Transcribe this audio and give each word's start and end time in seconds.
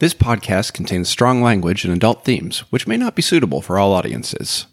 This 0.00 0.12
podcast 0.12 0.72
contains 0.72 1.08
strong 1.08 1.40
language 1.40 1.84
and 1.84 1.94
adult 1.94 2.24
themes, 2.24 2.64
which 2.70 2.88
may 2.88 2.96
not 2.96 3.14
be 3.14 3.22
suitable 3.22 3.62
for 3.62 3.78
all 3.78 3.92
audiences. 3.92 4.66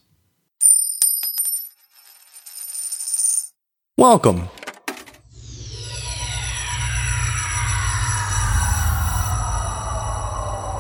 Welcome. 3.97 4.49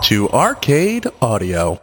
To 0.05 0.27
Arcade 0.29 1.05
Audio. 1.21 1.79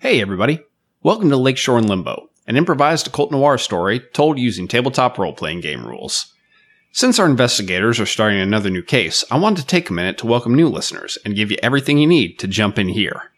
Hey, 0.00 0.20
everybody. 0.20 0.60
Welcome 1.02 1.30
to 1.30 1.38
Lakeshore 1.38 1.78
in 1.78 1.86
Limbo, 1.86 2.28
an 2.46 2.56
improvised 2.56 3.06
occult 3.06 3.32
noir 3.32 3.56
story 3.56 4.00
told 4.12 4.38
using 4.38 4.68
tabletop 4.68 5.16
role 5.16 5.32
playing 5.32 5.62
game 5.62 5.86
rules. 5.86 6.33
Since 6.96 7.18
our 7.18 7.26
investigators 7.26 7.98
are 7.98 8.06
starting 8.06 8.38
another 8.38 8.70
new 8.70 8.80
case, 8.80 9.24
I 9.28 9.36
wanted 9.36 9.62
to 9.62 9.66
take 9.66 9.90
a 9.90 9.92
minute 9.92 10.16
to 10.18 10.28
welcome 10.28 10.54
new 10.54 10.68
listeners 10.68 11.18
and 11.24 11.34
give 11.34 11.50
you 11.50 11.56
everything 11.60 11.98
you 11.98 12.06
need 12.06 12.38
to 12.38 12.46
jump 12.46 12.78
in 12.78 12.88
here. 12.88 13.32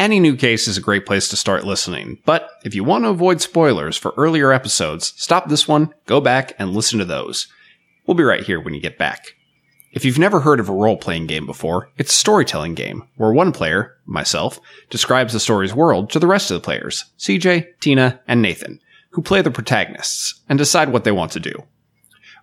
Any 0.00 0.18
new 0.18 0.34
case 0.34 0.66
is 0.66 0.76
a 0.76 0.80
great 0.80 1.06
place 1.06 1.28
to 1.28 1.36
start 1.36 1.62
listening, 1.62 2.18
but 2.24 2.50
if 2.64 2.74
you 2.74 2.82
want 2.82 3.04
to 3.04 3.10
avoid 3.10 3.40
spoilers 3.40 3.96
for 3.96 4.14
earlier 4.16 4.50
episodes, 4.50 5.14
stop 5.16 5.48
this 5.48 5.68
one, 5.68 5.94
go 6.06 6.20
back, 6.20 6.56
and 6.58 6.72
listen 6.72 6.98
to 6.98 7.04
those. 7.04 7.46
We'll 8.04 8.16
be 8.16 8.24
right 8.24 8.42
here 8.42 8.60
when 8.60 8.74
you 8.74 8.80
get 8.80 8.98
back. 8.98 9.36
If 9.92 10.04
you've 10.04 10.18
never 10.18 10.40
heard 10.40 10.58
of 10.58 10.68
a 10.68 10.72
role 10.74 10.96
playing 10.96 11.28
game 11.28 11.46
before, 11.46 11.92
it's 11.98 12.10
a 12.10 12.16
storytelling 12.16 12.74
game 12.74 13.04
where 13.14 13.32
one 13.32 13.52
player, 13.52 13.96
myself, 14.06 14.58
describes 14.90 15.32
the 15.32 15.38
story's 15.38 15.72
world 15.72 16.10
to 16.10 16.18
the 16.18 16.26
rest 16.26 16.50
of 16.50 16.56
the 16.56 16.64
players, 16.64 17.04
CJ, 17.16 17.78
Tina, 17.78 18.18
and 18.26 18.42
Nathan, 18.42 18.80
who 19.10 19.22
play 19.22 19.40
the 19.40 19.52
protagonists 19.52 20.40
and 20.48 20.58
decide 20.58 20.88
what 20.88 21.04
they 21.04 21.12
want 21.12 21.30
to 21.30 21.38
do. 21.38 21.62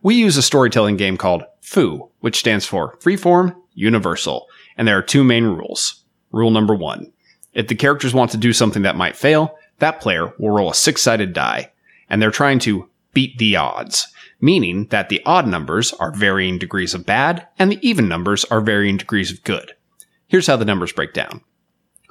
We 0.05 0.13
use 0.13 0.37
a 0.37 0.43
storytelling 0.43 0.97
game 0.97 1.17
called 1.17 1.45
FOO, 1.61 2.11
which 2.19 2.37
stands 2.37 2.63
for 2.63 2.95
Freeform 2.97 3.55
Universal, 3.73 4.45
and 4.77 4.87
there 4.87 4.99
are 4.99 5.01
two 5.01 5.23
main 5.23 5.45
rules. 5.45 6.05
Rule 6.31 6.51
number 6.51 6.75
one 6.75 7.11
if 7.53 7.69
the 7.69 7.73
characters 7.73 8.13
want 8.13 8.29
to 8.29 8.37
do 8.37 8.53
something 8.53 8.83
that 8.83 8.95
might 8.95 9.15
fail, 9.15 9.57
that 9.79 9.99
player 9.99 10.31
will 10.37 10.51
roll 10.51 10.69
a 10.69 10.75
six 10.75 11.01
sided 11.01 11.33
die, 11.33 11.71
and 12.07 12.21
they're 12.21 12.29
trying 12.29 12.59
to 12.59 12.87
beat 13.15 13.35
the 13.39 13.55
odds 13.55 14.07
meaning 14.41 14.85
that 14.87 15.09
the 15.09 15.23
odd 15.25 15.47
numbers 15.47 15.91
are 15.93 16.11
varying 16.11 16.59
degrees 16.59 16.93
of 16.93 17.05
bad 17.05 17.47
and 17.57 17.71
the 17.71 17.87
even 17.87 18.07
numbers 18.07 18.45
are 18.45 18.61
varying 18.61 18.97
degrees 18.97 19.31
of 19.31 19.43
good. 19.43 19.73
Here's 20.27 20.45
how 20.45 20.55
the 20.55 20.65
numbers 20.65 20.91
break 20.91 21.13
down. 21.13 21.41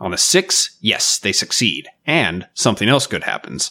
On 0.00 0.12
a 0.12 0.18
6, 0.18 0.78
yes, 0.80 1.20
they 1.20 1.30
succeed, 1.30 1.86
and 2.04 2.48
something 2.54 2.88
else 2.88 3.06
good 3.06 3.22
happens. 3.22 3.70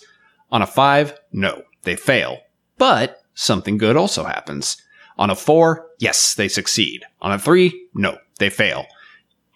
On 0.49 0.61
a 0.61 0.67
5, 0.67 1.19
no, 1.33 1.63
they 1.81 1.97
fail, 1.97 2.39
but 2.77 3.22
something 3.33 3.77
good 3.77 3.95
also 3.95 4.23
happens. 4.23 4.77
On 5.17 5.29
a 5.29 5.35
4, 5.35 5.87
yes, 5.99 6.33
they 6.33 6.47
succeed. 6.47 7.03
On 7.21 7.31
a 7.31 7.39
3, 7.39 7.87
no, 7.93 8.17
they 8.39 8.49
fail. 8.49 8.85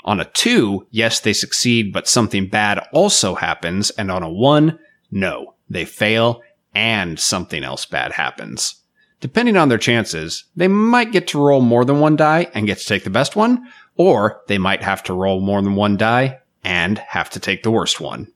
On 0.05 0.19
a 0.19 0.25
2, 0.25 0.87
yes, 0.91 1.19
they 1.19 1.33
succeed, 1.33 1.91
but 1.91 2.07
something 2.07 2.47
bad 2.47 2.79
also 2.93 3.35
happens, 3.35 3.89
and 3.91 4.09
on 4.09 4.23
a 4.23 4.31
1, 4.31 4.79
no, 5.11 5.55
they 5.69 5.83
fail, 5.83 6.41
and 6.73 7.19
something 7.19 7.63
else 7.63 7.85
bad 7.85 8.13
happens. 8.13 8.75
Depending 9.19 9.57
on 9.57 9.69
their 9.69 9.79
chances, 9.79 10.45
they 10.55 10.67
might 10.67 11.11
get 11.11 11.27
to 11.29 11.41
roll 11.41 11.61
more 11.61 11.83
than 11.83 11.99
one 11.99 12.15
die 12.15 12.49
and 12.53 12.67
get 12.67 12.77
to 12.77 12.85
take 12.85 13.03
the 13.03 13.09
best 13.09 13.35
one, 13.35 13.67
or 13.95 14.41
they 14.47 14.59
might 14.59 14.83
have 14.83 15.01
to 15.03 15.13
roll 15.13 15.41
more 15.41 15.61
than 15.61 15.75
one 15.75 15.97
die 15.97 16.39
and 16.63 16.99
have 16.99 17.29
to 17.31 17.39
take 17.39 17.63
the 17.63 17.71
worst 17.71 17.99
one. 17.99 18.31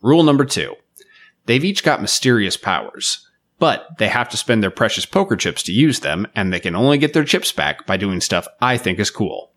Rule 0.00 0.22
number 0.22 0.44
two. 0.44 0.76
They've 1.46 1.64
each 1.64 1.82
got 1.82 2.00
mysterious 2.00 2.56
powers, 2.56 3.28
but 3.58 3.86
they 3.98 4.08
have 4.08 4.28
to 4.28 4.36
spend 4.36 4.62
their 4.62 4.70
precious 4.70 5.06
poker 5.06 5.36
chips 5.36 5.62
to 5.64 5.72
use 5.72 6.00
them, 6.00 6.26
and 6.34 6.52
they 6.52 6.60
can 6.60 6.74
only 6.74 6.98
get 6.98 7.12
their 7.12 7.24
chips 7.24 7.52
back 7.52 7.86
by 7.86 7.96
doing 7.96 8.20
stuff 8.20 8.48
I 8.60 8.76
think 8.76 8.98
is 8.98 9.10
cool. 9.10 9.52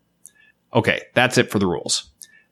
Okay, 0.72 1.02
that's 1.14 1.38
it 1.38 1.50
for 1.50 1.58
the 1.58 1.66
rules. 1.66 2.10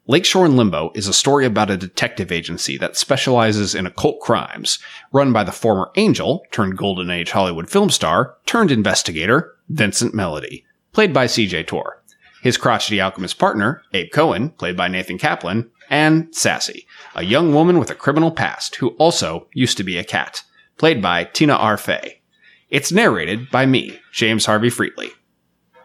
Lakeshore 0.08 0.46
in 0.46 0.56
Limbo 0.56 0.92
is 0.94 1.08
a 1.08 1.12
story 1.12 1.44
about 1.44 1.70
a 1.70 1.76
detective 1.76 2.30
agency 2.30 2.78
that 2.78 2.96
specializes 2.96 3.74
in 3.74 3.86
occult 3.86 4.20
crimes, 4.20 4.78
run 5.12 5.32
by 5.32 5.42
the 5.42 5.50
former 5.50 5.90
Angel 5.96 6.44
turned 6.52 6.78
Golden 6.78 7.10
Age 7.10 7.32
Hollywood 7.32 7.68
film 7.68 7.90
star 7.90 8.36
turned 8.46 8.70
investigator, 8.70 9.56
Vincent 9.68 10.14
Melody, 10.14 10.64
played 10.92 11.12
by 11.12 11.26
CJ 11.26 11.66
Tor. 11.66 12.02
His 12.40 12.56
crotchety 12.56 13.00
alchemist 13.00 13.38
partner, 13.38 13.82
Abe 13.92 14.12
Cohen, 14.12 14.50
played 14.50 14.76
by 14.76 14.86
Nathan 14.86 15.18
Kaplan, 15.18 15.68
and 15.90 16.32
Sassy, 16.32 16.86
a 17.16 17.24
young 17.24 17.52
woman 17.52 17.80
with 17.80 17.90
a 17.90 17.94
criminal 17.96 18.30
past 18.30 18.76
who 18.76 18.90
also 18.90 19.48
used 19.54 19.76
to 19.76 19.84
be 19.84 19.98
a 19.98 20.04
cat, 20.04 20.44
played 20.78 21.00
by 21.02 21.24
Tina 21.24 21.54
R. 21.54 21.76
Fey. 21.76 22.20
It's 22.68 22.92
narrated 22.92 23.50
by 23.50 23.66
me, 23.66 24.00
James 24.12 24.46
Harvey 24.46 24.70
Freetley. 24.70 25.10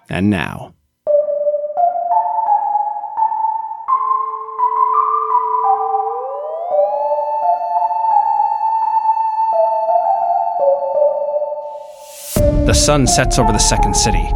And 0.09 0.29
now, 0.29 0.73
The 12.65 12.73
sun 12.75 13.05
sets 13.05 13.37
over 13.37 13.51
the 13.51 13.57
second 13.57 13.95
city. 13.95 14.31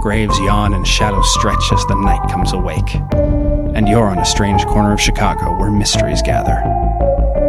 Graves 0.00 0.38
yawn 0.40 0.72
and 0.72 0.86
shadows 0.86 1.32
stretch 1.34 1.72
as 1.72 1.84
the 1.86 1.96
night 1.96 2.30
comes 2.30 2.52
awake. 2.52 2.94
And 3.74 3.88
you're 3.88 4.06
on 4.08 4.18
a 4.18 4.24
strange 4.24 4.64
corner 4.66 4.92
of 4.92 5.00
Chicago 5.00 5.58
where 5.58 5.70
mysteries 5.70 6.22
gather. 6.22 6.58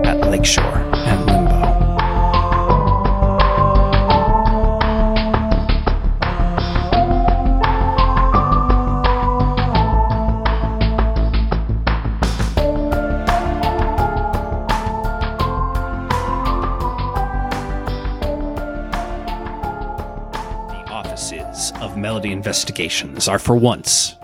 At 0.06 0.22
Lakeshore 0.32 0.90
and 0.96 1.33
of 22.26 22.32
Investigations 22.32 23.28
are 23.28 23.40
for 23.40 23.56
once 23.56 24.16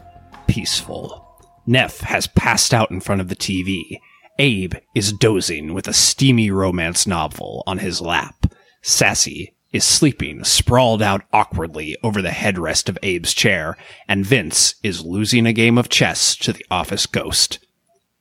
peaceful. 0.48 1.26
Neff 1.66 2.00
has 2.02 2.28
passed 2.28 2.74
out 2.74 2.92
in 2.92 3.02
front 3.02 3.22
of 3.22 3.28
the 3.28 3.36
TV. 3.36 4.00
Abe 4.38 4.76
is 4.96 5.12
dozing 5.12 5.74
with 5.74 5.88
a 5.88 5.94
steamy 5.94 6.50
romance 6.50 7.06
novel 7.06 7.64
on 7.68 7.80
his 7.80 8.02
lap. 8.02 8.54
Sassy 8.82 9.54
is 9.74 9.84
sleeping 9.84 10.44
sprawled 10.44 11.02
out 11.02 11.24
awkwardly 11.34 11.98
over 12.02 12.22
the 12.22 12.30
headrest 12.30 12.90
of 12.90 12.98
Abe's 13.04 13.34
chair, 13.34 13.78
and 14.08 14.26
Vince 14.26 14.76
is 14.82 15.06
losing 15.06 15.46
a 15.46 15.54
game 15.54 15.78
of 15.78 15.90
chess 15.90 16.36
to 16.38 16.54
the 16.54 16.66
office 16.72 17.06
ghost. 17.06 17.60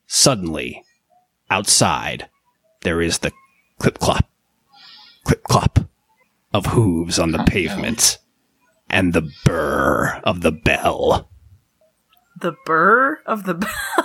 Suddenly, 0.06 0.83
outside, 1.50 2.28
there 2.83 3.00
is 3.00 3.19
the 3.19 3.33
clip 3.78 3.99
clop, 3.99 4.28
clip 5.25 5.45
clop 5.45 5.89
of 6.53 6.66
hooves 6.66 7.19
on 7.19 7.31
the 7.31 7.43
oh, 7.43 7.45
pavement 7.45 8.19
and 8.91 9.12
the 9.12 9.31
burr 9.44 10.21
of 10.25 10.41
the 10.41 10.53
bell. 10.53 11.31
The 12.41 12.54
burr 12.66 13.19
of 13.26 13.44
the 13.44 13.54
bell. 13.54 13.71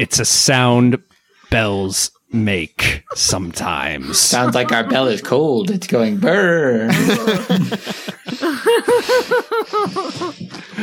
It's 0.00 0.20
a 0.20 0.24
sound 0.24 1.02
bells 1.50 2.12
make 2.30 3.02
sometimes. 3.16 4.16
Sounds 4.16 4.54
like 4.54 4.70
our 4.70 4.86
bell 4.88 5.08
is 5.08 5.20
cold. 5.20 5.72
It's 5.72 5.88
going 5.88 6.18
burr. 6.18 6.88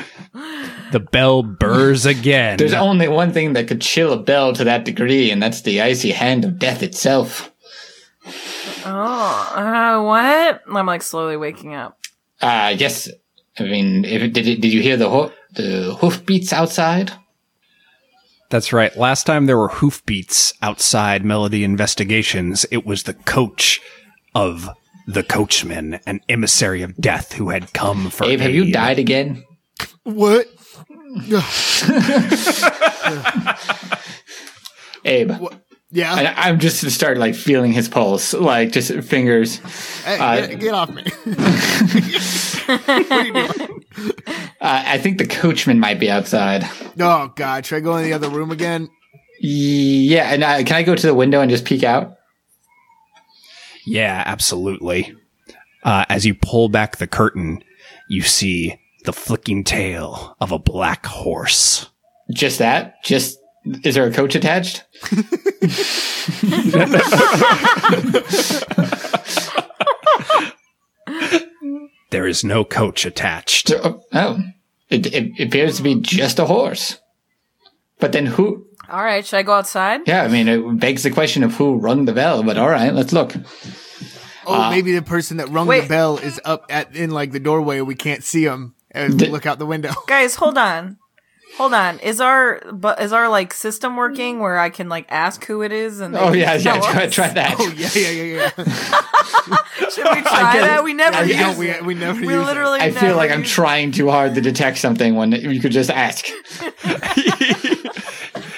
The 0.92 1.00
bell 1.00 1.44
burrs 1.44 2.06
again. 2.06 2.58
There's 2.58 2.74
only 2.74 3.08
one 3.08 3.32
thing 3.32 3.54
that 3.54 3.68
could 3.68 3.82
chill 3.82 4.14
a 4.14 4.18
bell 4.18 4.54
to 4.54 4.64
that 4.64 4.86
degree, 4.86 5.32
and 5.32 5.42
that's 5.42 5.62
the 5.62 5.82
icy 5.82 6.12
hand 6.12 6.46
of 6.46 6.60
death 6.60 6.84
itself. 6.84 7.52
Oh, 8.86 9.54
uh, 9.56 10.04
what? 10.04 10.62
I'm 10.74 10.86
like 10.86 11.02
slowly 11.02 11.38
waking 11.38 11.74
up. 11.74 11.98
Uh, 12.42 12.76
yes. 12.78 13.10
I 13.58 13.64
mean, 13.64 14.06
if 14.06 14.22
it, 14.22 14.34
did 14.34 14.48
it, 14.48 14.62
did 14.62 14.74
you 14.74 14.82
hear 14.82 14.98
the 14.98 15.10
ho- 15.10 15.32
the 15.54 15.96
hoofbeats 16.00 16.52
outside? 16.52 17.12
That's 18.50 18.74
right. 18.74 18.96
Last 18.96 19.26
time 19.26 19.46
there 19.46 19.58
were 19.58 19.70
hoofbeats 19.70 20.54
outside 20.62 21.26
Melody 21.26 21.64
Investigations, 21.64 22.66
it 22.72 22.86
was 22.86 23.04
the 23.04 23.14
coach 23.14 23.82
of 24.34 24.70
the 25.08 25.24
coachman, 25.24 26.00
an 26.06 26.22
emissary 26.30 26.82
of 26.82 26.96
death 26.98 27.34
who 27.34 27.50
had 27.50 27.74
come 27.74 28.10
for 28.10 28.26
Abe, 28.26 28.40
have 28.40 28.54
you 28.54 28.72
died 28.72 29.00
again? 29.00 29.44
What? 30.04 30.48
Abe, 35.06 35.32
Yeah. 35.96 36.14
I, 36.14 36.50
I'm 36.50 36.60
just 36.60 36.92
start 36.92 37.18
like 37.18 37.36
feeling 37.36 37.72
his 37.72 37.88
pulse, 37.88 38.34
like 38.34 38.74
just 38.74 38.92
fingers. 39.06 39.60
Hey, 40.04 40.20
uh, 40.20 40.48
get, 40.48 40.60
get 40.60 40.74
off 40.74 40.92
me. 40.92 41.06
Uh, 44.62 44.84
I 44.88 44.98
think 44.98 45.18
the 45.20 45.28
coachman 45.28 45.80
might 45.80 46.00
be 46.00 46.10
outside. 46.10 46.64
oh 47.00 47.32
God! 47.36 47.66
Should 47.66 47.78
I 47.78 47.80
go 47.82 47.96
in 47.98 48.04
the 48.04 48.14
other 48.14 48.30
room 48.30 48.52
again? 48.52 48.90
Yeah, 49.40 50.34
and 50.34 50.44
uh, 50.44 50.64
can 50.64 50.76
I 50.76 50.84
go 50.84 50.96
to 50.96 51.08
the 51.08 51.14
window 51.14 51.40
and 51.40 51.52
just 51.52 51.66
peek 51.66 51.84
out? 51.84 52.16
Yeah, 53.86 54.24
absolutely. 54.26 55.14
Uh, 55.84 56.06
as 56.10 56.26
you 56.26 56.34
pull 56.34 56.68
back 56.68 56.98
the 56.98 57.06
curtain, 57.06 57.64
you 58.10 58.24
see 58.24 58.80
the 59.04 59.14
flicking 59.14 59.64
tail 59.64 60.36
of 60.42 60.52
a 60.52 60.60
black 60.60 61.06
horse. 61.06 61.90
Just 62.34 62.60
that? 62.60 63.04
Just 63.04 63.38
is 63.84 63.96
there 63.96 64.08
a 64.08 64.12
coach 64.12 64.36
attached? 64.36 64.84
There 72.16 72.28
is 72.28 72.46
no 72.46 72.64
coach 72.64 73.06
attached. 73.06 73.72
Oh, 73.72 74.02
oh. 74.14 74.40
It, 74.90 75.06
it 75.08 75.48
appears 75.48 75.76
to 75.76 75.84
be 75.84 76.00
just 76.00 76.40
a 76.40 76.46
horse. 76.46 76.98
But 78.00 78.14
then 78.14 78.26
who? 78.26 78.68
All 78.90 79.04
right, 79.04 79.26
should 79.26 79.38
I 79.38 79.44
go 79.44 79.52
outside? 79.52 80.08
Yeah, 80.08 80.24
I 80.24 80.30
mean, 80.30 80.48
it 80.48 80.80
begs 80.80 81.04
the 81.04 81.12
question 81.12 81.44
of 81.44 81.56
who 81.56 81.76
rung 81.76 82.06
the 82.06 82.14
bell. 82.14 82.42
But 82.42 82.58
all 82.58 82.70
right, 82.70 82.94
let's 82.94 83.12
look. 83.12 83.34
Oh, 84.46 84.54
uh, 84.54 84.70
maybe 84.70 84.94
the 84.94 85.02
person 85.02 85.38
that 85.38 85.50
rung 85.50 85.68
Wait. 85.68 85.82
the 85.82 85.90
bell 85.90 86.18
is 86.18 86.40
up 86.46 86.68
at 86.70 86.96
in 86.96 87.12
like 87.12 87.34
the 87.34 87.40
doorway. 87.42 87.82
We 87.82 87.96
can't 87.96 88.24
see 88.24 88.46
him 88.46 88.76
as 88.92 89.14
we 89.16 89.28
look 89.28 89.46
out 89.46 89.60
the 89.60 89.66
window. 89.66 89.92
Guys, 90.08 90.36
hold 90.36 90.58
on. 90.58 90.98
Hold 91.58 91.74
on. 91.74 92.00
Is 92.00 92.20
our 92.20 92.62
but 92.74 93.02
is 93.02 93.14
our 93.14 93.30
like 93.30 93.54
system 93.54 93.96
working 93.96 94.40
where 94.40 94.58
I 94.60 94.70
can 94.70 94.90
like 94.90 95.06
ask 95.10 95.46
who 95.46 95.62
it 95.62 95.72
is 95.72 96.02
and 96.02 96.16
Oh 96.16 96.34
yeah, 96.34 96.56
yeah. 96.56 96.80
Try, 96.82 97.08
try 97.08 97.28
that. 97.30 97.56
Oh 97.60 97.72
yeah, 97.78 97.90
yeah, 97.96 98.10
yeah, 98.12 98.52
yeah. 98.58 98.64
Should 99.90 100.06
we 100.16 100.22
try 100.22 100.60
that? 100.60 100.82
We 100.84 100.94
never 100.94 101.16
I 101.18 101.22
use 101.24 101.36
guess- 101.38 101.54
No, 101.56 101.60
we, 101.60 101.70
it. 101.70 101.86
we 101.86 101.94
never 101.94 102.20
We 102.20 102.34
use 102.34 102.42
it. 102.44 102.46
literally 102.46 102.80
I 102.82 102.92
feel 102.92 103.16
like 103.16 103.32
I'm 103.32 103.42
it. 103.44 103.48
trying 103.48 103.92
too 103.94 104.10
hard 104.12 104.36
to 104.36 104.42
detect 104.42 104.80
something 104.80 105.16
when 105.16 105.32
you 105.32 105.60
could 105.62 105.72
just 105.72 105.90
ask. 105.90 106.28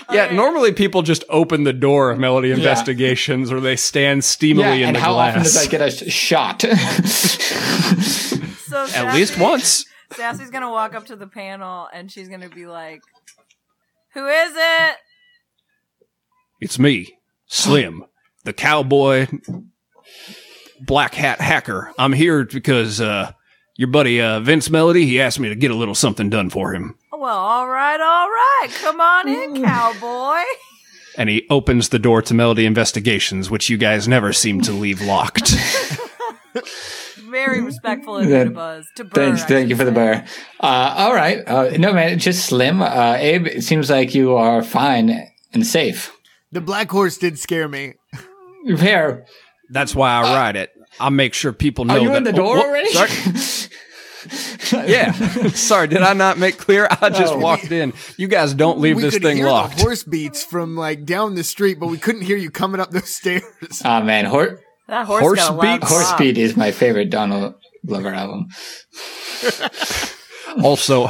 Yeah, 0.10 0.32
normally 0.32 0.72
people 0.72 1.02
just 1.02 1.26
open 1.28 1.66
the 1.66 1.74
door 1.74 2.12
of 2.12 2.18
Melody 2.18 2.52
Investigations 2.52 3.52
or 3.52 3.60
they 3.60 3.76
stand 3.76 4.24
steamily 4.24 4.66
Yeah, 4.66 4.74
in 4.76 4.84
and 4.86 4.96
the 4.96 5.02
how 5.02 5.14
glass. 5.16 5.32
often 5.32 5.44
does 5.44 5.58
I 5.58 5.68
get 5.70 5.82
a 5.82 6.10
shot? 6.10 6.62
So 8.68 8.86
At 8.96 9.14
least 9.14 9.38
once. 9.38 9.86
Sassy's 10.12 10.50
gonna 10.50 10.72
walk 10.72 10.96
up 10.96 11.06
to 11.08 11.16
the 11.16 11.28
panel 11.28 11.88
and 11.94 12.12
she's 12.12 12.30
gonna 12.30 12.50
be 12.50 12.66
like, 12.66 13.02
"Who 14.14 14.26
is 14.26 14.54
it?" 14.56 14.96
It's 16.60 16.80
me, 16.80 17.20
Slim, 17.46 18.06
the 18.44 18.54
cowboy 18.54 19.28
black 20.80 21.14
hat 21.14 21.42
hacker. 21.42 21.94
I'm 21.98 22.14
here 22.14 22.46
because 22.46 23.02
uh, 23.02 23.32
your 23.76 23.90
buddy 23.90 24.22
uh, 24.22 24.40
Vince 24.40 24.70
Melody, 24.70 25.06
he 25.06 25.22
asked 25.22 25.40
me 25.40 25.50
to 25.50 25.56
get 25.56 25.72
a 25.72 25.76
little 25.76 25.96
something 25.96 26.30
done 26.30 26.50
for 26.50 26.74
him. 26.74 26.98
Well, 27.12 27.38
all 27.38 27.68
right, 27.68 28.00
all 28.00 28.28
right. 28.28 28.68
Come 28.82 29.02
on 29.02 29.28
in, 29.28 29.64
cowboy. 29.64 30.44
And 31.18 31.30
he 31.30 31.48
opens 31.50 31.90
the 31.90 32.00
door 32.00 32.22
to 32.22 32.34
Melody 32.34 32.66
Investigations, 32.66 33.50
which 33.50 33.70
you 33.70 33.78
guys 33.78 34.08
never 34.08 34.34
seem 34.34 34.62
to 34.62 34.72
leave 34.72 35.02
locked. 35.02 35.56
Very 37.46 37.62
respectful 37.62 38.18
of 38.18 38.26
you 38.28 38.44
to 38.46 38.50
Buzz. 38.50 38.88
To 38.96 39.04
Burr, 39.04 39.26
Thanks, 39.28 39.44
thank 39.46 39.70
you 39.70 39.76
for 39.76 39.84
the 39.84 39.92
say. 39.92 39.96
bar. 39.96 40.26
Uh, 40.60 40.96
all 40.98 41.14
right, 41.14 41.48
uh, 41.48 41.70
no 41.78 41.94
man, 41.94 42.18
just 42.18 42.46
Slim. 42.46 42.82
Uh, 42.82 43.16
Abe, 43.20 43.46
it 43.48 43.64
seems 43.64 43.90
like 43.92 44.16
you 44.16 44.36
are 44.36 44.64
fine 44.64 45.28
and 45.54 45.66
safe. 45.66 46.12
The 46.52 46.62
black 46.62 46.90
horse 46.90 47.18
did 47.18 47.38
scare 47.38 47.68
me. 47.68 47.94
Here, 48.66 49.26
That's 49.70 49.94
why 49.94 50.10
I 50.12 50.22
ride 50.36 50.56
it. 50.56 50.72
I 51.00 51.10
make 51.10 51.34
sure 51.36 51.54
people 51.54 51.86
know 51.86 51.96
are 51.96 52.00
you 52.00 52.10
that. 52.10 52.18
in 52.18 52.24
the 52.24 52.32
Oh, 52.32 52.36
door 52.36 52.56
whoop, 52.58 52.66
already? 52.66 52.90
sorry. 52.92 54.88
yeah. 54.90 55.12
sorry, 55.50 55.88
did 55.88 56.02
I 56.02 56.14
not 56.14 56.38
make 56.40 56.58
clear? 56.58 56.88
I 56.90 57.10
just 57.10 57.34
Oh. 57.34 57.38
walked 57.38 57.72
in. 57.72 57.94
You 58.18 58.28
guys 58.28 58.54
don't 58.56 58.80
leave 58.80 58.96
we 58.96 59.04
this 59.04 59.14
could 59.14 59.22
thing 59.24 59.38
hear 59.38 59.46
locked. 59.48 59.78
the 59.78 59.84
horse 59.84 60.04
beats 60.04 60.44
from 60.44 60.76
like 60.76 61.06
down 61.06 61.36
the 61.36 61.44
street, 61.44 61.80
but 61.80 61.88
we 61.88 61.98
couldn't 62.00 62.24
hear 62.24 62.38
you 62.38 62.50
coming 62.50 62.82
up 62.82 62.90
those 62.92 63.14
stairs. 63.14 63.44
Ah 63.86 64.02
man, 64.02 64.26
Hor- 64.26 64.60
That 64.88 65.06
horse, 65.06 65.22
Horse 65.22 65.40
got 65.40 65.52
a 65.52 65.56
loud 65.56 65.80
beats? 65.82 65.92
Horse. 65.92 66.14
Beat 66.18 66.38
is 66.38 66.56
my 66.56 66.72
favorite 66.72 67.10
Donald 67.10 67.56
Glover 67.86 68.14
album. 68.14 68.48
Also, 70.64 71.08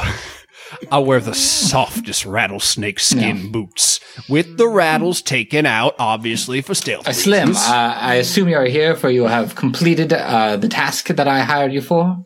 I 0.90 0.98
wear 0.98 1.20
the 1.20 1.34
softest 1.34 2.26
rattlesnake 2.26 3.00
skin 3.00 3.50
boots 3.50 4.00
with 4.28 4.58
the 4.58 4.68
rattles 4.68 5.22
taken 5.22 5.64
out, 5.64 5.94
obviously 5.98 6.60
for 6.60 6.74
stealth. 6.74 7.08
Uh, 7.08 7.12
Slim, 7.12 7.56
uh, 7.56 7.94
I 7.96 8.16
assume 8.16 8.48
you 8.48 8.56
are 8.56 8.66
here 8.66 8.94
for 8.94 9.08
you 9.08 9.24
have 9.24 9.54
completed 9.54 10.12
uh, 10.12 10.56
the 10.56 10.68
task 10.68 11.08
that 11.08 11.26
I 11.26 11.40
hired 11.40 11.72
you 11.72 11.80
for. 11.80 12.22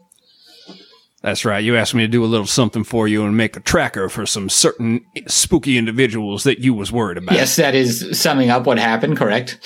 That's 1.20 1.44
right. 1.44 1.62
You 1.62 1.76
asked 1.76 1.94
me 1.94 2.02
to 2.02 2.08
do 2.08 2.24
a 2.24 2.26
little 2.26 2.46
something 2.46 2.82
for 2.82 3.06
you 3.06 3.24
and 3.24 3.36
make 3.36 3.56
a 3.56 3.60
tracker 3.60 4.08
for 4.08 4.26
some 4.26 4.48
certain 4.48 5.04
spooky 5.28 5.78
individuals 5.78 6.42
that 6.42 6.58
you 6.58 6.74
was 6.74 6.90
worried 6.90 7.18
about. 7.18 7.36
Yes, 7.36 7.54
that 7.56 7.76
is 7.76 8.20
summing 8.20 8.50
up 8.50 8.66
what 8.66 8.78
happened. 8.78 9.16
Correct. 9.16 9.58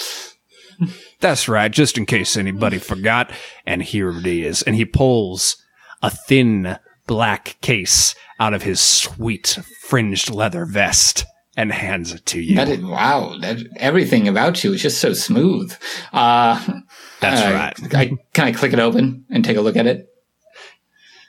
That's 1.20 1.48
right, 1.48 1.70
just 1.70 1.98
in 1.98 2.06
case 2.06 2.36
anybody 2.36 2.78
forgot. 2.78 3.32
And 3.66 3.82
here 3.82 4.10
it 4.10 4.26
is. 4.26 4.62
And 4.62 4.76
he 4.76 4.84
pulls 4.84 5.56
a 6.02 6.10
thin 6.10 6.78
black 7.06 7.56
case 7.60 8.14
out 8.38 8.54
of 8.54 8.62
his 8.62 8.80
sweet 8.80 9.58
fringed 9.80 10.30
leather 10.30 10.64
vest 10.64 11.24
and 11.56 11.72
hands 11.72 12.12
it 12.12 12.26
to 12.26 12.40
you. 12.40 12.56
That 12.56 12.68
is 12.68 12.84
wow. 12.84 13.36
That 13.40 13.58
everything 13.76 14.28
about 14.28 14.62
you 14.62 14.74
is 14.74 14.82
just 14.82 15.00
so 15.00 15.14
smooth. 15.14 15.74
Uh, 16.12 16.80
That's 17.20 17.40
uh, 17.40 17.54
right. 17.54 17.94
I, 17.94 18.06
can 18.34 18.44
I 18.44 18.52
click 18.52 18.72
it 18.72 18.78
open 18.78 19.24
and 19.30 19.44
take 19.44 19.56
a 19.56 19.62
look 19.62 19.76
at 19.76 19.86
it? 19.86 20.08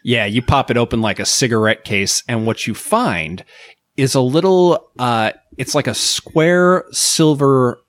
Yeah, 0.04 0.26
you 0.26 0.42
pop 0.42 0.72
it 0.72 0.78
open 0.78 1.02
like 1.02 1.20
a 1.20 1.26
cigarette 1.26 1.84
case, 1.84 2.24
and 2.28 2.46
what 2.46 2.66
you 2.66 2.74
find 2.74 3.44
is 3.98 4.16
a 4.16 4.22
little, 4.22 4.92
uh, 5.00 5.32
it's 5.58 5.76
like 5.76 5.88
a 5.88 5.94
square 5.94 6.86
silver 6.92 7.82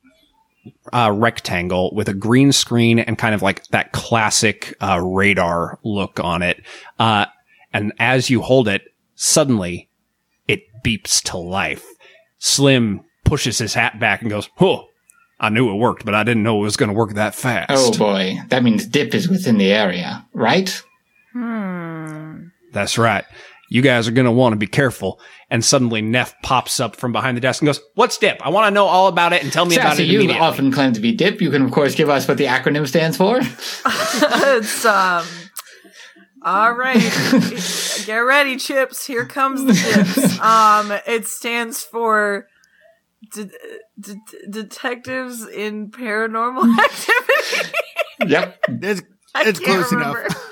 uh, 0.93 1.13
rectangle 1.15 1.95
with 1.95 2.09
a 2.09 2.15
green 2.15 2.53
screen 2.53 2.99
and 2.99 3.19
kind 3.19 3.35
of 3.35 3.43
like 3.43 3.67
that 3.69 3.93
classic 3.93 4.75
uh, 4.81 5.01
radar 5.03 5.79
look 5.83 6.21
on 6.21 6.43
it. 6.43 6.63
Uh, 6.99 7.27
and 7.73 7.93
as 7.99 8.31
you 8.31 8.43
hold 8.43 8.69
it, 8.69 8.83
suddenly 9.15 9.89
it 10.47 10.63
beeps 10.85 11.23
to 11.25 11.37
life. 11.37 11.87
Slim 12.39 13.03
pushes 13.25 13.59
his 13.59 13.75
hat 13.75 13.99
back 14.01 14.23
and 14.23 14.31
goes, 14.31 14.49
Oh, 14.61 14.87
I 15.41 15.51
knew 15.51 15.71
it 15.71 15.77
worked, 15.77 16.05
but 16.05 16.15
I 16.15 16.25
didn't 16.25 16.43
know 16.43 16.59
it 16.59 16.65
was 16.65 16.77
going 16.77 16.89
to 16.89 16.97
work 16.97 17.15
that 17.15 17.35
fast. 17.35 17.71
Oh 17.71 17.97
boy, 17.97 18.39
that 18.49 18.63
means 18.65 18.87
Dip 18.87 19.15
is 19.15 19.29
within 19.29 19.59
the 19.59 19.73
area, 19.73 20.27
right? 20.33 20.83
That's 22.73 22.99
right. 22.99 23.25
You 23.71 23.83
guys 23.83 24.09
are 24.09 24.13
going 24.13 24.25
to 24.25 24.33
want 24.33 24.55
to 24.55 24.57
be 24.59 24.67
careful. 24.67 25.21
And 25.51 25.65
suddenly 25.65 26.03
Neff 26.03 26.35
pops 26.43 26.79
up 26.79 26.95
from 26.95 27.13
behind 27.13 27.37
the 27.37 27.41
desk 27.41 27.63
and 27.63 27.67
goes, 27.67 27.81
What's 27.95 28.19
DIP? 28.19 28.41
I 28.45 28.51
want 28.51 28.67
to 28.67 28.71
know 28.71 28.85
all 28.85 29.09
about 29.09 29.33
it 29.33 29.43
and 29.43 29.51
tell 29.51 29.65
me 29.65 29.77
about 29.77 29.97
Sassy, 29.97 30.03
it 30.05 30.23
you 30.23 30.31
often 30.33 30.71
claim 30.71 30.93
to 30.93 31.01
be 31.01 31.13
Dip. 31.13 31.41
You 31.41 31.51
can 31.51 31.63
of 31.63 31.71
course 31.71 31.95
give 31.95 32.11
us 32.11 32.29
what 32.29 32.37
the 32.37 32.45
acronym 32.45 32.87
stands 32.87 33.17
for. 33.17 33.39
it's 33.41 34.85
um. 34.85 35.25
All 36.41 36.73
right, 36.73 37.01
get 38.07 38.19
ready, 38.19 38.57
Chips. 38.57 39.05
Here 39.05 39.27
comes 39.27 39.65
the 39.65 39.75
Chips. 39.75 40.39
Um, 40.41 40.93
it 41.07 41.27
stands 41.27 41.83
for 41.83 42.47
de- 43.33 43.51
de- 43.99 44.17
detectives 44.49 45.45
in 45.49 45.91
paranormal 45.91 46.79
activity. 46.79 47.73
yep. 48.29 48.63
That's 48.69 49.03
I 49.35 49.51
close 49.51 49.91
remember. 49.93 50.21
enough. 50.27 50.48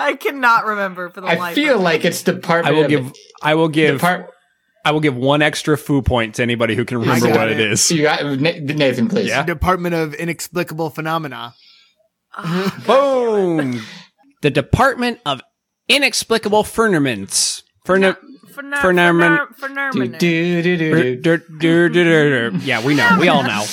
I 0.08 0.14
cannot 0.14 0.64
remember 0.66 1.10
for 1.10 1.20
the 1.20 1.26
I 1.28 1.34
life. 1.36 1.54
feel 1.54 1.74
of 1.74 1.80
me. 1.80 1.84
like 1.84 2.04
it's 2.04 2.22
Department. 2.22 2.66
I 2.74 2.78
will 2.78 2.84
of- 2.84 2.90
give 2.90 3.12
I 3.42 3.54
will 3.54 3.68
give 3.68 3.94
Depart- 4.00 4.30
I 4.84 4.92
will 4.92 5.00
give 5.00 5.14
one 5.14 5.42
extra 5.42 5.76
foo 5.76 6.00
point 6.02 6.36
to 6.36 6.42
anybody 6.42 6.74
who 6.74 6.84
can 6.86 6.98
remember 6.98 7.28
what 7.30 7.50
it 7.50 7.60
it. 7.60 7.70
is. 7.72 7.90
You 7.90 8.02
got 8.02 8.24
Na- 8.24 8.52
Nathan, 8.60 9.08
please. 9.08 9.28
Yeah. 9.28 9.42
Department 9.44 9.94
of 9.94 10.14
Inexplicable 10.14 10.88
Phenomena. 10.90 11.52
Ah, 12.34 12.82
Boom. 12.86 13.82
the 14.42 14.50
Department 14.50 15.20
of 15.26 15.42
Inexplicable 15.88 16.64
Furniment's. 16.64 17.62
Furni- 17.86 18.16
for 18.54 18.62
ner- 18.62 18.76
for 18.80 18.92
Nerman- 18.92 19.54
for 19.56 19.68
Do, 19.68 19.74
Nerman. 19.74 20.18
do, 20.18 20.62
do, 20.62 20.76
do, 20.76 20.76
do. 20.76 21.16
Dur- 21.16 21.36
dur- 21.38 21.88
dur- 21.88 22.04
dur- 22.04 22.50
dur. 22.50 22.58
Yeah, 22.58 22.84
we 22.84 22.94
know. 22.94 23.16
We 23.18 23.28
all 23.28 23.42
know. 23.42 23.64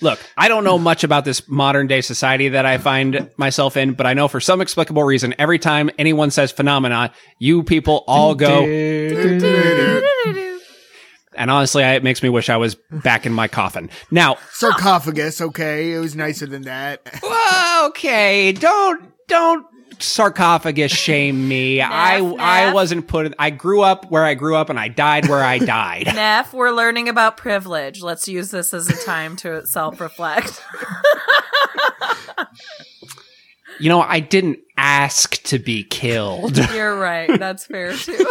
Look, 0.00 0.18
I 0.36 0.48
don't 0.48 0.64
know 0.64 0.78
much 0.78 1.04
about 1.04 1.24
this 1.24 1.48
modern 1.48 1.86
day 1.86 2.00
society 2.00 2.50
that 2.50 2.66
I 2.66 2.78
find 2.78 3.30
myself 3.36 3.76
in, 3.76 3.94
but 3.94 4.06
I 4.06 4.14
know 4.14 4.28
for 4.28 4.40
some 4.40 4.60
explicable 4.60 5.04
reason, 5.04 5.34
every 5.38 5.58
time 5.58 5.90
anyone 5.98 6.30
says 6.30 6.52
phenomena, 6.52 7.12
you 7.38 7.62
people 7.62 8.04
all 8.06 8.34
go. 8.34 8.64
And 11.36 11.50
honestly, 11.50 11.82
I, 11.82 11.94
it 11.94 12.04
makes 12.04 12.22
me 12.22 12.28
wish 12.28 12.48
I 12.48 12.56
was 12.56 12.76
back 13.02 13.26
in 13.26 13.32
my 13.32 13.48
coffin. 13.48 13.90
Now, 14.10 14.36
Sarcophagus, 14.52 15.40
okay. 15.40 15.92
It 15.92 15.98
was 15.98 16.14
nicer 16.14 16.46
than 16.46 16.62
that. 16.62 17.00
okay, 17.90 18.52
don't 18.52 19.12
don't 19.26 19.66
sarcophagus 20.00 20.92
shame 20.92 21.48
me. 21.48 21.80
I 21.82 22.18
I 22.18 22.72
wasn't 22.72 23.06
put. 23.06 23.34
I 23.38 23.50
grew 23.50 23.82
up 23.82 24.10
where 24.10 24.24
I 24.24 24.34
grew 24.34 24.56
up, 24.56 24.70
and 24.70 24.78
I 24.78 24.88
died 24.88 25.28
where 25.28 25.42
I 25.42 25.58
died. 25.58 26.06
Neff, 26.14 26.52
we're 26.52 26.70
learning 26.70 27.08
about 27.08 27.36
privilege. 27.36 28.02
Let's 28.02 28.28
use 28.28 28.50
this 28.50 28.74
as 28.74 28.88
a 28.88 29.04
time 29.04 29.36
to 29.36 29.66
self-reflect. 29.66 30.62
you 33.80 33.88
know, 33.88 34.00
I 34.00 34.20
didn't 34.20 34.58
ask 34.76 35.42
to 35.44 35.58
be 35.58 35.84
killed. 35.84 36.56
You're 36.72 36.98
right. 36.98 37.38
That's 37.38 37.66
fair 37.66 37.94
too. 37.96 38.24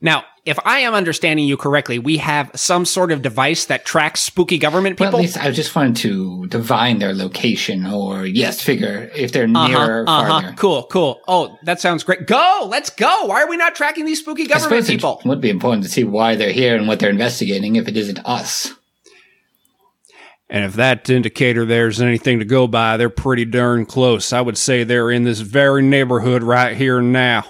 Now, 0.00 0.24
if 0.50 0.58
I 0.66 0.80
am 0.80 0.94
understanding 0.94 1.46
you 1.46 1.56
correctly, 1.56 1.98
we 1.98 2.18
have 2.18 2.50
some 2.54 2.84
sort 2.84 3.12
of 3.12 3.22
device 3.22 3.66
that 3.66 3.84
tracks 3.84 4.20
spooky 4.20 4.58
government 4.58 4.98
Well, 4.98 5.08
people. 5.10 5.20
at 5.20 5.22
least 5.22 5.38
I 5.38 5.50
just 5.52 5.74
wanted 5.74 5.96
to 5.96 6.46
divine 6.48 6.98
their 6.98 7.14
location, 7.14 7.86
or 7.86 8.26
yes, 8.26 8.60
figure 8.60 9.10
if 9.14 9.32
they're 9.32 9.46
near 9.46 10.00
or 10.02 10.04
uh-huh, 10.08 10.28
farther. 10.28 10.46
uh-huh. 10.48 10.56
Cool, 10.56 10.82
cool. 10.90 11.20
Oh, 11.28 11.56
that 11.62 11.80
sounds 11.80 12.02
great. 12.04 12.26
Go, 12.26 12.66
let's 12.68 12.90
go. 12.90 13.24
Why 13.26 13.42
are 13.42 13.48
we 13.48 13.56
not 13.56 13.74
tracking 13.74 14.04
these 14.04 14.18
spooky 14.20 14.42
I 14.42 14.46
government 14.58 14.84
suppose 14.84 14.88
it 14.88 14.92
people? 14.96 15.22
would 15.24 15.40
be 15.40 15.50
important 15.50 15.84
to 15.84 15.88
see 15.88 16.04
why 16.04 16.34
they're 16.36 16.52
here 16.52 16.76
and 16.76 16.86
what 16.88 16.98
they're 16.98 17.10
investigating 17.10 17.76
if 17.76 17.88
it 17.88 17.96
isn't 17.96 18.18
us. 18.26 18.74
And 20.48 20.64
if 20.64 20.74
that 20.74 21.08
indicator 21.08 21.64
there's 21.64 22.00
anything 22.02 22.40
to 22.40 22.44
go 22.44 22.66
by, 22.66 22.96
they're 22.96 23.08
pretty 23.08 23.44
darn 23.44 23.86
close. 23.86 24.32
I 24.32 24.40
would 24.40 24.58
say 24.58 24.82
they're 24.82 25.10
in 25.10 25.22
this 25.22 25.38
very 25.40 25.80
neighborhood 25.82 26.42
right 26.42 26.76
here 26.76 27.00
now. 27.00 27.44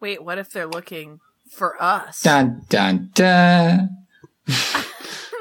Wait, 0.00 0.24
what 0.24 0.38
if 0.38 0.50
they're 0.50 0.66
looking 0.66 1.20
for 1.56 1.80
us? 1.82 2.20
Dun 2.22 2.62
dun 2.68 3.10
dun. 3.14 3.88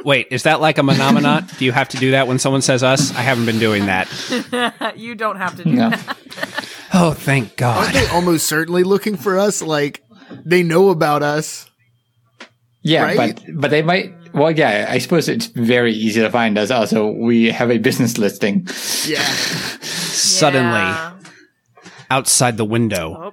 Wait, 0.04 0.28
is 0.30 0.44
that 0.44 0.62
like 0.62 0.78
a 0.78 0.84
phenomenon? 0.84 1.48
do 1.58 1.66
you 1.66 1.72
have 1.72 1.90
to 1.90 1.98
do 1.98 2.12
that 2.12 2.28
when 2.28 2.38
someone 2.38 2.62
says 2.62 2.84
us? 2.84 3.12
I 3.16 3.22
haven't 3.22 3.46
been 3.48 3.58
doing 3.60 3.88
that. 3.88 4.08
you 4.98 5.16
don't 5.16 5.38
have 5.38 5.56
to 5.58 5.64
do 5.64 5.72
No. 5.72 5.90
that. 5.90 6.18
Oh, 6.98 7.12
thank 7.12 7.58
God. 7.58 7.78
Aren't 7.84 7.94
they 7.94 8.08
almost 8.16 8.48
certainly 8.48 8.84
looking 8.84 9.18
for 9.18 9.38
us? 9.38 9.62
Like 9.62 10.02
they 10.46 10.64
know 10.64 10.90
about 10.90 11.24
us. 11.24 11.70
Yeah, 12.84 13.04
Right? 13.04 13.36
but 13.36 13.44
but 13.62 13.72
they 13.72 13.82
might. 13.82 14.14
Well, 14.34 14.52
yeah, 14.52 14.86
I 14.90 15.00
suppose 15.00 15.28
it's 15.28 15.48
very 15.48 15.92
easy 15.92 16.22
to 16.22 16.30
find 16.30 16.58
us. 16.58 16.72
Also, 16.72 17.10
we 17.12 17.46
have 17.52 17.70
a 17.72 17.80
business 17.80 18.18
listing. 18.18 18.68
Yeah. 19.06 19.20
Suddenly, 19.82 20.72
Yeah. 20.72 21.14
outside 22.10 22.56
the 22.58 22.66
window, 22.66 23.16
Oh. 23.20 23.32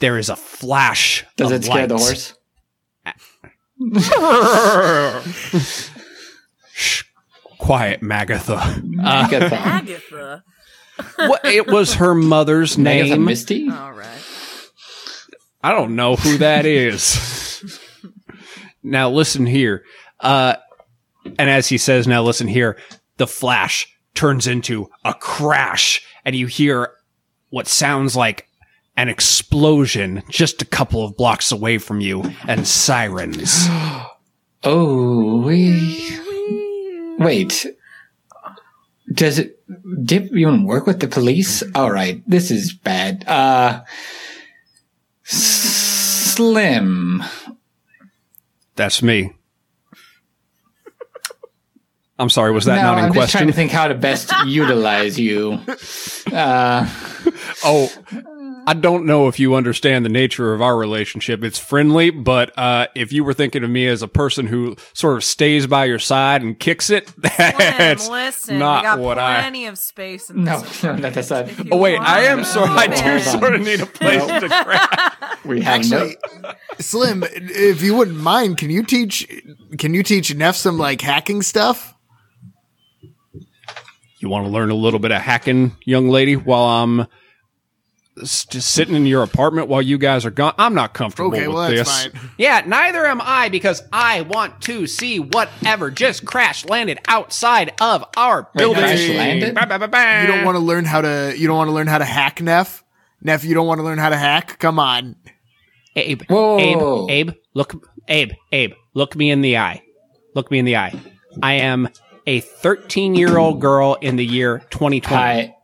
There 0.00 0.18
is 0.18 0.28
a 0.28 0.36
flash. 0.36 1.24
Does 1.36 1.52
of 1.52 1.60
it 1.60 1.64
scare 1.64 1.86
the 1.86 1.94
light. 1.96 2.02
horse? 2.02 2.34
Quiet, 7.58 8.00
Magatha. 8.00 8.58
Agatha. 9.02 9.54
Agatha. 9.56 10.44
What, 11.16 11.44
it 11.44 11.66
was 11.66 11.94
her 11.94 12.14
mother's 12.14 12.78
Agatha 12.78 12.82
name. 12.82 13.24
Misty. 13.24 13.70
All 13.70 13.92
right. 13.92 14.06
I 15.62 15.72
don't 15.72 15.94
know 15.94 16.16
who 16.16 16.38
that 16.38 16.66
is. 16.66 17.62
Now 18.82 19.10
listen 19.10 19.46
here. 19.46 19.84
Uh, 20.18 20.56
and 21.38 21.50
as 21.50 21.68
he 21.68 21.78
says, 21.78 22.06
now 22.06 22.22
listen 22.22 22.48
here, 22.48 22.78
the 23.18 23.26
flash 23.26 23.86
turns 24.14 24.46
into 24.46 24.88
a 25.04 25.14
crash 25.14 26.02
and 26.24 26.34
you 26.34 26.46
hear 26.46 26.92
what 27.50 27.66
sounds 27.66 28.16
like 28.16 28.48
an 28.96 29.08
explosion 29.08 30.22
just 30.28 30.62
a 30.62 30.66
couple 30.66 31.04
of 31.04 31.16
blocks 31.16 31.52
away 31.52 31.78
from 31.78 32.00
you 32.00 32.24
and 32.46 32.66
sirens. 32.66 33.66
Oh, 34.62 35.40
we. 35.40 36.18
Wait. 37.18 37.66
Does 39.10 39.38
it. 39.38 39.58
Dip 40.04 40.24
even 40.36 40.64
work 40.64 40.86
with 40.86 41.00
the 41.00 41.08
police? 41.08 41.62
Alright, 41.74 42.22
this 42.28 42.50
is 42.50 42.74
bad. 42.74 43.24
Uh. 43.26 43.80
Slim. 45.22 47.22
That's 48.76 49.02
me. 49.02 49.32
I'm 52.18 52.28
sorry, 52.28 52.52
was 52.52 52.66
that 52.66 52.76
no, 52.76 52.82
not 52.94 53.04
in 53.06 53.12
question? 53.14 53.38
I'm 53.38 53.44
trying 53.44 53.46
to 53.46 53.52
think 53.54 53.70
how 53.70 53.88
to 53.88 53.94
best 53.94 54.30
utilize 54.44 55.18
you. 55.18 55.58
Uh, 56.30 56.86
Oh, 57.64 57.90
I 58.66 58.74
don't 58.74 59.06
know 59.06 59.28
if 59.28 59.38
you 59.40 59.54
understand 59.54 60.04
the 60.04 60.08
nature 60.08 60.52
of 60.54 60.60
our 60.62 60.76
relationship. 60.76 61.42
It's 61.44 61.58
friendly, 61.58 62.10
but 62.10 62.56
uh, 62.58 62.86
if 62.94 63.12
you 63.12 63.24
were 63.24 63.34
thinking 63.34 63.64
of 63.64 63.70
me 63.70 63.86
as 63.86 64.02
a 64.02 64.08
person 64.08 64.46
who 64.46 64.76
sort 64.92 65.16
of 65.16 65.24
stays 65.24 65.66
by 65.66 65.84
your 65.86 65.98
side 65.98 66.42
and 66.42 66.58
kicks 66.58 66.90
it, 66.90 67.06
that's 67.18 68.04
Slim, 68.04 68.12
listen, 68.12 68.58
not 68.58 68.82
we 68.82 68.86
got 68.88 68.98
what 68.98 69.18
I. 69.18 69.40
plenty 69.40 69.66
of 69.66 69.78
space 69.78 70.30
in 70.30 70.44
no, 70.44 70.60
this. 70.60 70.82
no, 70.84 70.96
no, 70.96 71.08
not. 71.10 71.48
If 71.48 71.58
you 71.64 71.68
Oh 71.72 71.76
wait, 71.76 71.98
I 71.98 72.20
am 72.24 72.38
to. 72.38 72.44
sorry. 72.44 72.68
I 72.70 72.86
do 72.86 73.02
Hold 73.02 73.22
sort 73.40 73.54
of 73.54 73.60
need 73.62 73.80
a 73.80 73.86
place 73.86 74.24
to 74.26 74.48
crash. 74.48 75.16
We 75.44 75.62
have 75.62 75.80
Actually, 75.80 76.16
Slim, 76.80 77.24
if 77.32 77.82
you 77.82 77.94
wouldn't 77.96 78.18
mind, 78.18 78.58
can 78.58 78.68
you 78.68 78.82
teach 78.82 79.26
can 79.78 79.94
you 79.94 80.02
teach 80.02 80.34
Neff 80.34 80.54
some 80.54 80.76
like 80.76 81.00
hacking 81.00 81.40
stuff? 81.42 81.94
You 84.18 84.28
want 84.28 84.44
to 84.44 84.50
learn 84.50 84.70
a 84.70 84.74
little 84.74 84.98
bit 85.00 85.12
of 85.12 85.22
hacking, 85.22 85.76
young 85.86 86.10
lady, 86.10 86.36
while 86.36 86.64
I'm 86.64 87.00
s- 87.00 87.06
just 88.20 88.70
sitting 88.70 88.94
in 88.94 89.06
your 89.06 89.22
apartment 89.22 89.68
while 89.68 89.82
you 89.82 89.98
guys 89.98 90.24
are 90.24 90.30
gone? 90.30 90.54
I'm 90.58 90.74
not 90.74 90.94
comfortable 90.94 91.28
Okay, 91.30 91.46
with 91.48 91.56
well 91.56 91.68
that's 91.70 92.02
this. 92.04 92.06
fine. 92.22 92.30
yeah, 92.38 92.62
neither 92.66 93.06
am 93.06 93.20
I 93.22 93.48
because 93.48 93.82
I 93.92 94.22
want 94.22 94.60
to 94.62 94.86
see 94.86 95.18
whatever 95.18 95.90
just 95.90 96.24
crash 96.24 96.64
landed 96.66 96.98
outside 97.08 97.72
of 97.80 98.04
our 98.16 98.48
building. 98.54 98.82
crash 98.82 99.08
landed? 99.08 99.54
Ba, 99.54 99.66
ba, 99.66 99.78
ba, 99.78 99.88
ba. 99.88 100.20
You 100.22 100.26
don't 100.28 100.44
want 100.44 100.56
to 100.56 100.60
learn 100.60 100.84
how 100.84 101.00
to 101.00 101.34
you 101.36 101.46
don't 101.46 101.56
want 101.56 101.68
to 101.68 101.72
learn 101.74 101.86
how 101.86 101.98
to 101.98 102.04
hack 102.04 102.40
Neff? 102.40 102.84
Neff, 103.22 103.44
you 103.44 103.54
don't 103.54 103.66
want 103.66 103.78
to 103.78 103.84
learn 103.84 103.98
how 103.98 104.08
to 104.08 104.16
hack? 104.16 104.58
Come 104.58 104.78
on. 104.78 105.16
Abe, 105.96 106.22
Whoa. 106.28 106.58
Abe, 107.08 107.10
Abe, 107.28 107.30
look, 107.54 107.86
Abe, 108.08 108.30
Abe, 108.52 108.72
look 108.94 109.16
me 109.16 109.30
in 109.30 109.40
the 109.40 109.58
eye. 109.58 109.82
Look 110.34 110.50
me 110.50 110.58
in 110.60 110.64
the 110.64 110.76
eye. 110.76 110.94
I 111.42 111.54
am 111.54 111.88
a 112.26 112.40
13 112.40 113.14
year 113.16 113.36
old 113.38 113.60
girl 113.60 113.96
in 114.00 114.16
the 114.16 114.24
year 114.24 114.60
2020. 114.70 115.16
I, 115.22 115.54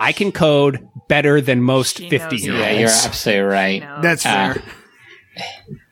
I 0.00 0.12
can 0.12 0.32
code 0.32 0.88
better 1.08 1.40
than 1.40 1.62
most 1.62 1.98
She 1.98 2.08
50 2.10 2.36
knows 2.36 2.44
year 2.44 2.54
it. 2.54 2.58
yeah, 2.58 2.70
you're 2.80 2.88
absolutely 2.88 3.40
right. 3.42 3.80
No. 3.82 4.00
That's 4.02 4.24
Ah. 4.26 4.54
fair. 4.54 4.62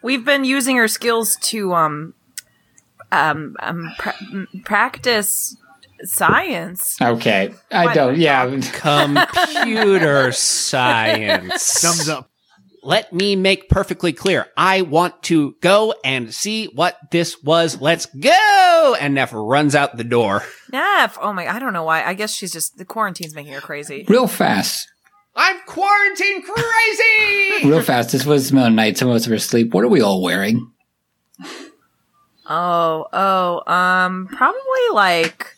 We've 0.03 0.25
been 0.25 0.45
using 0.45 0.77
her 0.77 0.89
skills 0.89 1.37
to 1.43 1.75
um 1.75 2.15
um, 3.13 3.57
um 3.61 3.93
pra- 3.99 4.15
m- 4.33 4.49
practice 4.65 5.57
science. 6.03 6.97
Okay, 7.01 7.55
I 7.71 7.95
don't. 7.95 8.17
Yeah, 8.19 8.47
Computer 8.51 10.33
science. 10.33 11.81
Thumbs 11.81 12.09
up. 12.09 12.31
Let 12.85 13.15
me 13.15 13.35
make 13.35 13.71
perfectly 13.71 14.13
clear. 14.13 14.47
I 14.59 14.83
want 14.83 15.23
to 15.25 15.57
go 15.63 15.95
and 16.05 16.35
see 16.35 16.67
what 16.67 16.99
this 17.11 17.43
was. 17.43 17.81
Let's 17.81 18.05
go! 18.05 18.97
And 19.01 19.15
Neff 19.15 19.31
runs 19.33 19.75
out 19.75 19.97
the 19.97 20.05
door. 20.05 20.43
Neff, 20.71 21.17
oh 21.19 21.33
my, 21.33 21.49
I 21.49 21.59
don't 21.59 21.73
know 21.73 21.85
why. 21.85 22.05
I 22.05 22.13
guess 22.13 22.35
she's 22.35 22.53
just 22.53 22.77
the 22.77 22.85
quarantine's 22.85 23.35
making 23.35 23.55
her 23.55 23.61
crazy. 23.63 24.05
real 24.07 24.27
fast, 24.27 24.87
I'm 25.35 25.61
quarantine 25.67 26.43
crazy! 26.43 27.69
real 27.69 27.81
fast. 27.81 28.13
This 28.13 28.27
was 28.27 28.53
middle 28.53 28.67
of 28.67 28.73
the 28.73 28.77
night. 28.77 28.99
Some 28.99 29.09
of 29.09 29.17
us 29.17 29.27
were 29.27 29.35
asleep. 29.35 29.73
What 29.73 29.85
are 29.85 29.89
we 29.89 30.03
all 30.03 30.23
wearing? 30.23 30.71
Oh, 32.47 33.07
oh, 33.11 33.73
um, 33.73 34.29
probably 34.29 34.59
like, 34.93 35.57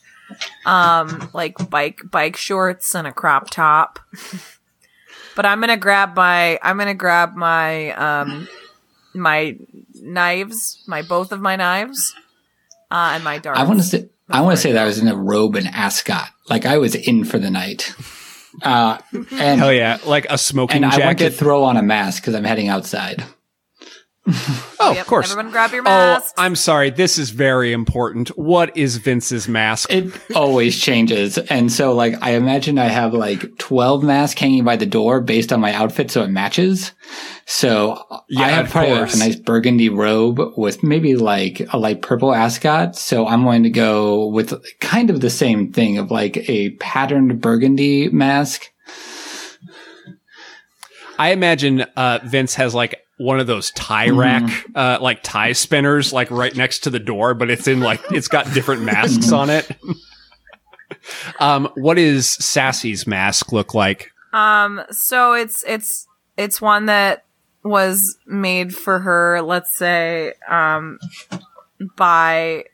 um, 0.64 1.28
like 1.34 1.68
bike 1.68 2.02
bike 2.08 2.36
shorts 2.36 2.94
and 2.94 3.08
a 3.08 3.12
crop 3.12 3.50
top. 3.50 3.98
but 5.36 5.46
I'm 5.46 5.60
gonna 5.60 5.76
grab 5.76 6.16
my, 6.16 6.58
I'm 6.62 6.76
gonna 6.76 6.94
grab 6.94 7.36
my, 7.36 7.92
um, 7.92 8.48
my 9.14 9.56
knives, 9.94 10.82
my 10.88 11.02
both 11.02 11.30
of 11.30 11.40
my 11.40 11.54
knives, 11.54 12.14
uh, 12.90 13.12
and 13.14 13.22
my 13.22 13.38
darts. 13.38 13.60
I 13.60 13.64
want 13.64 13.78
to 13.78 13.86
say. 13.86 14.08
I 14.28 14.40
want 14.40 14.56
to 14.56 14.60
say 14.60 14.72
that 14.72 14.82
I 14.82 14.86
was 14.86 14.98
in 14.98 15.06
a 15.06 15.14
robe 15.14 15.54
and 15.54 15.68
ascot, 15.68 16.30
like 16.50 16.66
I 16.66 16.78
was 16.78 16.96
in 16.96 17.24
for 17.24 17.38
the 17.38 17.50
night. 17.50 17.94
Uh, 18.62 18.98
and 19.12 19.60
Hell 19.60 19.72
yeah, 19.72 19.98
like 20.04 20.26
a 20.30 20.38
smoking 20.38 20.82
and 20.82 20.86
I 20.86 20.98
want 20.98 21.18
to 21.18 21.30
throw 21.30 21.62
on 21.64 21.76
a 21.76 21.82
mask 21.82 22.22
because 22.22 22.34
I'm 22.34 22.44
heading 22.44 22.68
outside. 22.68 23.22
Oh, 24.78 24.92
Yep, 24.92 25.00
of 25.00 25.06
course. 25.06 25.30
Everyone, 25.32 25.50
grab 25.52 25.72
your 25.72 25.82
Oh. 25.86 26.20
I'm 26.36 26.54
sorry. 26.54 26.90
This 26.90 27.16
is 27.18 27.30
very 27.30 27.72
important. 27.72 28.28
What 28.36 28.76
is 28.76 28.96
Vince's 28.98 29.48
mask? 29.48 29.90
It 29.90 30.12
always 30.34 30.78
changes, 30.78 31.38
and 31.38 31.72
so 31.72 31.92
like 31.94 32.14
I 32.22 32.32
imagine 32.32 32.78
I 32.78 32.86
have 32.86 33.14
like 33.14 33.56
twelve 33.58 34.02
masks 34.04 34.38
hanging 34.40 34.64
by 34.64 34.76
the 34.76 34.84
door 34.86 35.20
based 35.20 35.52
on 35.52 35.60
my 35.60 35.72
outfit, 35.72 36.10
so 36.10 36.22
it 36.22 36.28
matches. 36.28 36.92
So 37.46 38.02
Yeah, 38.28 38.42
I 38.44 38.48
have 38.50 38.66
of 38.66 38.72
probably 38.72 38.90
like 38.90 38.98
course. 39.00 39.14
a 39.16 39.18
nice 39.18 39.36
burgundy 39.36 39.88
robe 39.88 40.40
with 40.56 40.82
maybe 40.82 41.16
like 41.16 41.62
a 41.72 41.78
light 41.78 42.02
purple 42.02 42.34
ascot. 42.34 42.96
So 42.96 43.26
I'm 43.26 43.44
going 43.44 43.62
to 43.62 43.70
go 43.70 44.26
with 44.28 44.52
kind 44.80 45.08
of 45.10 45.20
the 45.20 45.30
same 45.30 45.72
thing 45.72 45.98
of 45.98 46.10
like 46.10 46.36
a 46.50 46.70
patterned 46.80 47.40
burgundy 47.40 48.08
mask. 48.10 48.70
I 51.18 51.30
imagine 51.30 51.80
uh, 51.96 52.18
Vince 52.24 52.54
has 52.56 52.74
like 52.74 53.00
one 53.18 53.40
of 53.40 53.46
those 53.46 53.70
tie 53.72 54.10
rack, 54.10 54.66
uh, 54.74 54.98
like 55.00 55.22
tie 55.22 55.52
spinners, 55.52 56.12
like 56.12 56.30
right 56.30 56.54
next 56.54 56.80
to 56.80 56.90
the 56.90 56.98
door, 56.98 57.34
but 57.34 57.50
it's 57.50 57.66
in 57.66 57.80
like 57.80 58.00
it's 58.10 58.28
got 58.28 58.52
different 58.52 58.82
masks 58.82 59.32
on 59.32 59.50
it. 59.50 59.70
um, 61.40 61.68
what 61.76 61.94
does 61.94 62.28
Sassy's 62.28 63.06
mask 63.06 63.52
look 63.52 63.74
like? 63.74 64.12
Um, 64.32 64.82
so 64.90 65.32
it's 65.32 65.64
it's 65.66 66.06
it's 66.36 66.60
one 66.60 66.86
that 66.86 67.24
was 67.62 68.18
made 68.26 68.74
for 68.74 69.00
her, 69.00 69.42
let's 69.42 69.76
say, 69.76 70.34
um, 70.48 70.98
by 71.96 72.64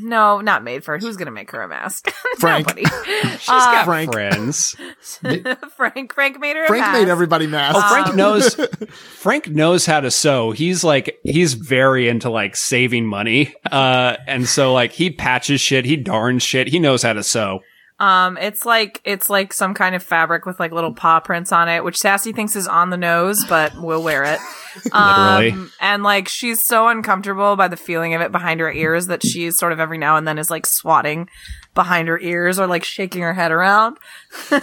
no, 0.00 0.40
not 0.40 0.64
made 0.64 0.84
for 0.84 0.94
it. 0.94 1.02
Who's 1.02 1.16
gonna 1.16 1.30
make 1.30 1.50
her 1.50 1.62
a 1.62 1.68
mask? 1.68 2.10
Frank. 2.38 2.66
Nobody. 2.66 2.84
She's 3.38 3.46
got 3.46 3.84
Frank. 3.84 4.12
friends. 4.12 4.74
Frank. 5.76 6.12
Frank 6.14 6.40
made 6.40 6.56
her. 6.56 6.64
a 6.64 6.66
Frank 6.68 6.80
mask. 6.82 6.98
made 6.98 7.08
everybody 7.08 7.46
masks. 7.46 7.80
Oh, 7.82 7.88
Frank 7.88 8.08
Um, 8.08 8.16
knows. 8.16 8.54
Frank 8.90 9.48
knows 9.48 9.86
how 9.86 10.00
to 10.00 10.10
sew. 10.10 10.50
He's 10.52 10.84
like 10.84 11.18
he's 11.24 11.54
very 11.54 12.08
into 12.08 12.30
like 12.30 12.56
saving 12.56 13.06
money, 13.06 13.54
uh, 13.70 14.16
and 14.26 14.46
so 14.48 14.72
like 14.72 14.92
he 14.92 15.10
patches 15.10 15.60
shit, 15.60 15.84
he 15.84 15.96
darns 15.96 16.42
shit, 16.42 16.68
he 16.68 16.78
knows 16.78 17.02
how 17.02 17.12
to 17.12 17.22
sew. 17.22 17.60
Um, 17.98 18.36
it's 18.36 18.66
like 18.66 19.00
it's 19.04 19.30
like 19.30 19.54
some 19.54 19.72
kind 19.72 19.94
of 19.94 20.02
fabric 20.02 20.44
with 20.44 20.60
like 20.60 20.70
little 20.70 20.92
paw 20.92 21.20
prints 21.20 21.50
on 21.50 21.68
it, 21.68 21.82
which 21.82 21.96
Sassy 21.96 22.32
thinks 22.32 22.54
is 22.54 22.68
on 22.68 22.90
the 22.90 22.98
nose, 22.98 23.44
but 23.48 23.74
we'll 23.76 24.02
wear 24.02 24.22
it. 24.24 24.38
Literally. 24.84 25.52
Um, 25.52 25.72
and 25.80 26.02
like 26.02 26.28
she's 26.28 26.60
so 26.66 26.88
uncomfortable 26.88 27.56
by 27.56 27.68
the 27.68 27.76
feeling 27.76 28.12
of 28.14 28.20
it 28.20 28.32
behind 28.32 28.60
her 28.60 28.70
ears 28.70 29.06
that 29.06 29.24
she's 29.24 29.56
sort 29.56 29.72
of 29.72 29.80
every 29.80 29.96
now 29.96 30.16
and 30.16 30.28
then 30.28 30.36
is 30.36 30.50
like 30.50 30.66
swatting 30.66 31.28
behind 31.76 32.08
her 32.08 32.18
ears 32.18 32.58
or 32.58 32.66
like 32.66 32.82
shaking 32.82 33.22
her 33.22 33.32
head 33.32 33.52
around. 33.52 33.96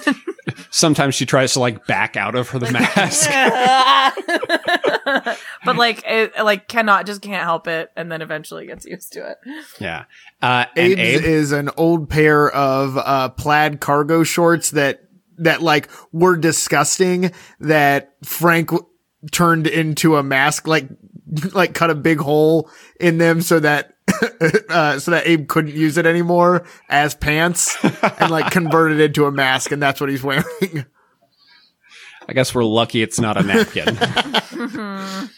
Sometimes 0.69 1.15
she 1.15 1.25
tries 1.25 1.53
to 1.53 1.61
like 1.61 1.87
back 1.87 2.17
out 2.17 2.35
of 2.35 2.49
her 2.49 2.59
the 2.59 2.69
mask. 2.73 3.29
but 5.65 5.77
like 5.77 6.03
it 6.05 6.33
like 6.43 6.67
cannot 6.67 7.05
just 7.05 7.21
can't 7.21 7.43
help 7.43 7.67
it 7.67 7.89
and 7.95 8.11
then 8.11 8.21
eventually 8.21 8.65
gets 8.67 8.85
used 8.85 9.13
to 9.13 9.31
it. 9.31 9.37
yeah, 9.79 10.03
uh, 10.41 10.65
Abe's 10.75 10.99
Abe. 10.99 11.21
is 11.23 11.51
an 11.53 11.69
old 11.77 12.09
pair 12.09 12.49
of 12.51 12.97
uh, 12.97 13.29
plaid 13.29 13.79
cargo 13.79 14.23
shorts 14.23 14.71
that 14.71 15.05
that 15.37 15.61
like 15.61 15.89
were 16.11 16.35
disgusting. 16.35 17.31
That 17.61 18.13
Frank 18.25 18.71
w- 18.71 18.85
turned 19.31 19.67
into 19.67 20.17
a 20.17 20.23
mask, 20.23 20.67
like 20.67 20.89
like 21.53 21.73
cut 21.73 21.89
a 21.89 21.95
big 21.95 22.19
hole 22.19 22.69
in 22.99 23.17
them 23.17 23.41
so 23.41 23.59
that 23.59 23.93
uh, 24.69 24.99
so 24.99 25.11
that 25.11 25.23
Abe 25.25 25.47
couldn't 25.47 25.75
use 25.75 25.97
it 25.97 26.05
anymore 26.05 26.65
as 26.89 27.15
pants, 27.15 27.75
and 28.19 28.31
like 28.31 28.51
converted 28.51 28.99
it 28.99 29.05
into 29.05 29.25
a 29.25 29.31
mask, 29.31 29.71
and 29.71 29.81
that's 29.81 29.99
what 30.01 30.09
he's 30.09 30.23
wearing. 30.23 30.45
I 32.27 32.33
guess 32.33 32.55
we're 32.55 32.63
lucky 32.63 33.01
it's 33.01 33.19
not 33.19 33.35
a 33.37 33.43
napkin. 33.43 33.97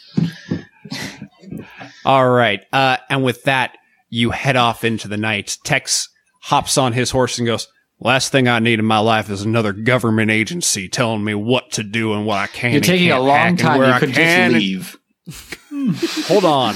All 2.05 2.29
right. 2.29 2.61
Uh, 2.71 2.97
and 3.09 3.23
with 3.23 3.43
that, 3.43 3.77
you 4.09 4.29
head 4.29 4.55
off 4.55 4.83
into 4.83 5.07
the 5.07 5.17
night. 5.17 5.57
Tex 5.63 6.09
hops 6.41 6.77
on 6.77 6.93
his 6.93 7.09
horse 7.09 7.39
and 7.39 7.47
goes, 7.47 7.67
Last 7.99 8.31
thing 8.31 8.47
I 8.47 8.59
need 8.59 8.79
in 8.79 8.85
my 8.85 8.99
life 8.99 9.29
is 9.29 9.41
another 9.43 9.71
government 9.71 10.29
agency 10.29 10.89
telling 10.89 11.23
me 11.23 11.33
what 11.33 11.71
to 11.71 11.83
do 11.83 12.13
and 12.13 12.25
what 12.25 12.37
I 12.37 12.47
can. 12.47 12.73
You're 12.73 12.81
taking 12.81 13.07
a 13.09 13.13
can't 13.13 13.23
long 13.23 13.57
time. 13.57 13.79
You 13.81 13.85
I 13.87 13.99
could 13.99 14.09
just 14.09 14.19
can 14.19 14.51
and- 14.51 14.53
leave. 14.53 14.99
Hold 16.27 16.45
on. 16.45 16.75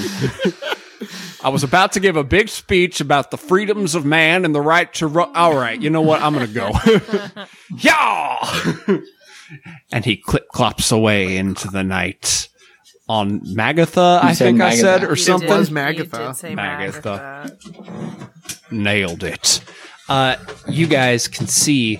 I 1.43 1.49
was 1.49 1.63
about 1.63 1.93
to 1.93 1.99
give 1.99 2.15
a 2.17 2.23
big 2.23 2.49
speech 2.49 2.99
about 2.99 3.31
the 3.31 3.37
freedoms 3.37 3.95
of 3.95 4.05
man 4.05 4.43
and 4.45 4.53
the 4.53 4.61
right 4.61 4.93
to 4.95 5.07
run. 5.07 5.33
All 5.35 5.55
right, 5.55 5.79
you 5.81 5.89
know 5.89 6.01
what? 6.01 6.21
I'm 6.21 6.33
going 6.33 6.47
to 6.47 6.53
go. 6.53 7.45
yeah! 7.77 8.99
and 9.91 10.05
he 10.05 10.17
clip 10.17 10.49
clops 10.49 10.91
away 10.91 11.37
into 11.37 11.67
the 11.69 11.83
night 11.83 12.49
on 13.07 13.39
Magatha, 13.41 14.21
I 14.23 14.33
said 14.33 14.45
think 14.45 14.61
I 14.61 14.75
said, 14.75 15.03
or 15.03 15.09
You 15.11 15.15
something. 15.15 15.49
did- 15.49 15.69
Magatha. 15.69 15.97
You 15.97 16.27
did 16.27 16.35
say 16.35 16.55
Magatha. 16.55 17.59
Magatha. 17.59 18.71
Nailed 18.71 19.23
it. 19.23 19.61
Uh, 20.07 20.35
you 20.67 20.85
guys 20.87 21.27
can 21.27 21.47
see 21.47 21.99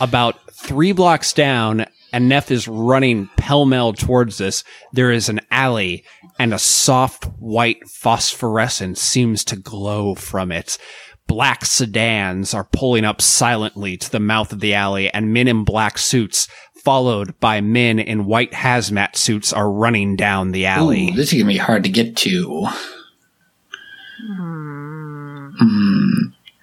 about 0.00 0.38
three 0.52 0.92
blocks 0.92 1.32
down, 1.34 1.84
and 2.12 2.28
Neff 2.28 2.50
is 2.50 2.68
running 2.68 3.28
pell 3.36 3.66
mell 3.66 3.92
towards 3.92 4.38
this. 4.38 4.64
There 4.92 5.10
is 5.10 5.28
an 5.28 5.40
alley, 5.50 6.04
and 6.38 6.54
a 6.54 6.58
soft 6.58 7.24
white 7.38 7.88
phosphorescence 7.88 9.00
seems 9.00 9.44
to 9.44 9.56
glow 9.56 10.14
from 10.14 10.52
it. 10.52 10.78
Black 11.26 11.64
sedans 11.64 12.54
are 12.54 12.68
pulling 12.72 13.04
up 13.04 13.20
silently 13.20 13.96
to 13.96 14.10
the 14.10 14.20
mouth 14.20 14.52
of 14.52 14.60
the 14.60 14.74
alley, 14.74 15.12
and 15.12 15.32
men 15.32 15.48
in 15.48 15.64
black 15.64 15.98
suits, 15.98 16.46
followed 16.84 17.38
by 17.40 17.60
men 17.60 17.98
in 17.98 18.26
white 18.26 18.52
hazmat 18.52 19.16
suits, 19.16 19.52
are 19.52 19.70
running 19.70 20.14
down 20.14 20.52
the 20.52 20.66
alley. 20.66 21.10
Ooh, 21.10 21.16
this 21.16 21.32
is 21.32 21.40
gonna 21.40 21.52
be 21.52 21.58
hard 21.58 21.82
to 21.84 21.90
get 21.90 22.16
to. 22.18 22.68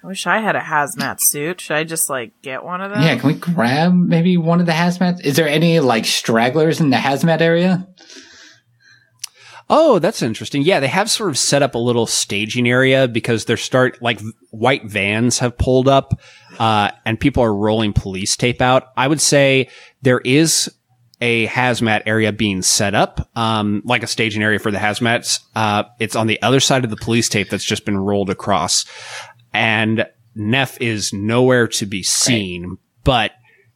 I 0.04 0.06
wish 0.06 0.26
I 0.26 0.40
had 0.40 0.54
a 0.54 0.60
hazmat 0.60 1.18
suit. 1.18 1.62
Should 1.62 1.76
I 1.76 1.84
just 1.84 2.10
like 2.10 2.32
get 2.42 2.62
one 2.62 2.82
of 2.82 2.90
them? 2.90 3.00
Yeah, 3.00 3.16
can 3.16 3.26
we 3.26 3.34
grab 3.34 3.94
maybe 3.94 4.36
one 4.36 4.60
of 4.60 4.66
the 4.66 4.72
hazmat? 4.72 5.24
Is 5.24 5.36
there 5.36 5.48
any 5.48 5.80
like 5.80 6.04
stragglers 6.04 6.78
in 6.78 6.90
the 6.90 6.98
hazmat 6.98 7.40
area? 7.40 7.88
Oh, 9.70 9.98
that's 9.98 10.20
interesting. 10.20 10.60
Yeah, 10.60 10.80
they 10.80 10.88
have 10.88 11.10
sort 11.10 11.30
of 11.30 11.38
set 11.38 11.62
up 11.62 11.74
a 11.74 11.78
little 11.78 12.06
staging 12.06 12.68
area 12.68 13.08
because 13.08 13.46
they're 13.46 13.56
start 13.56 14.02
like 14.02 14.20
white 14.50 14.84
vans 14.84 15.38
have 15.38 15.56
pulled 15.56 15.88
up, 15.88 16.20
uh, 16.58 16.90
and 17.06 17.18
people 17.18 17.42
are 17.42 17.54
rolling 17.54 17.94
police 17.94 18.36
tape 18.36 18.60
out. 18.60 18.88
I 18.98 19.08
would 19.08 19.22
say 19.22 19.70
there 20.02 20.20
is 20.20 20.70
a 21.22 21.46
hazmat 21.46 22.02
area 22.04 22.32
being 22.32 22.60
set 22.60 22.94
up, 22.94 23.30
um, 23.34 23.80
like 23.86 24.02
a 24.02 24.06
staging 24.06 24.42
area 24.42 24.58
for 24.58 24.70
the 24.70 24.76
hazmats. 24.76 25.40
Uh, 25.54 25.84
it's 25.98 26.16
on 26.16 26.26
the 26.26 26.42
other 26.42 26.60
side 26.60 26.84
of 26.84 26.90
the 26.90 26.96
police 26.98 27.30
tape 27.30 27.48
that's 27.48 27.64
just 27.64 27.86
been 27.86 27.96
rolled 27.96 28.28
across, 28.28 28.84
and 29.54 30.06
Neff 30.34 30.80
is 30.80 31.12
nowhere 31.12 31.68
to 31.68 31.86
be 31.86 32.02
seen, 32.02 32.76
but 33.04 33.30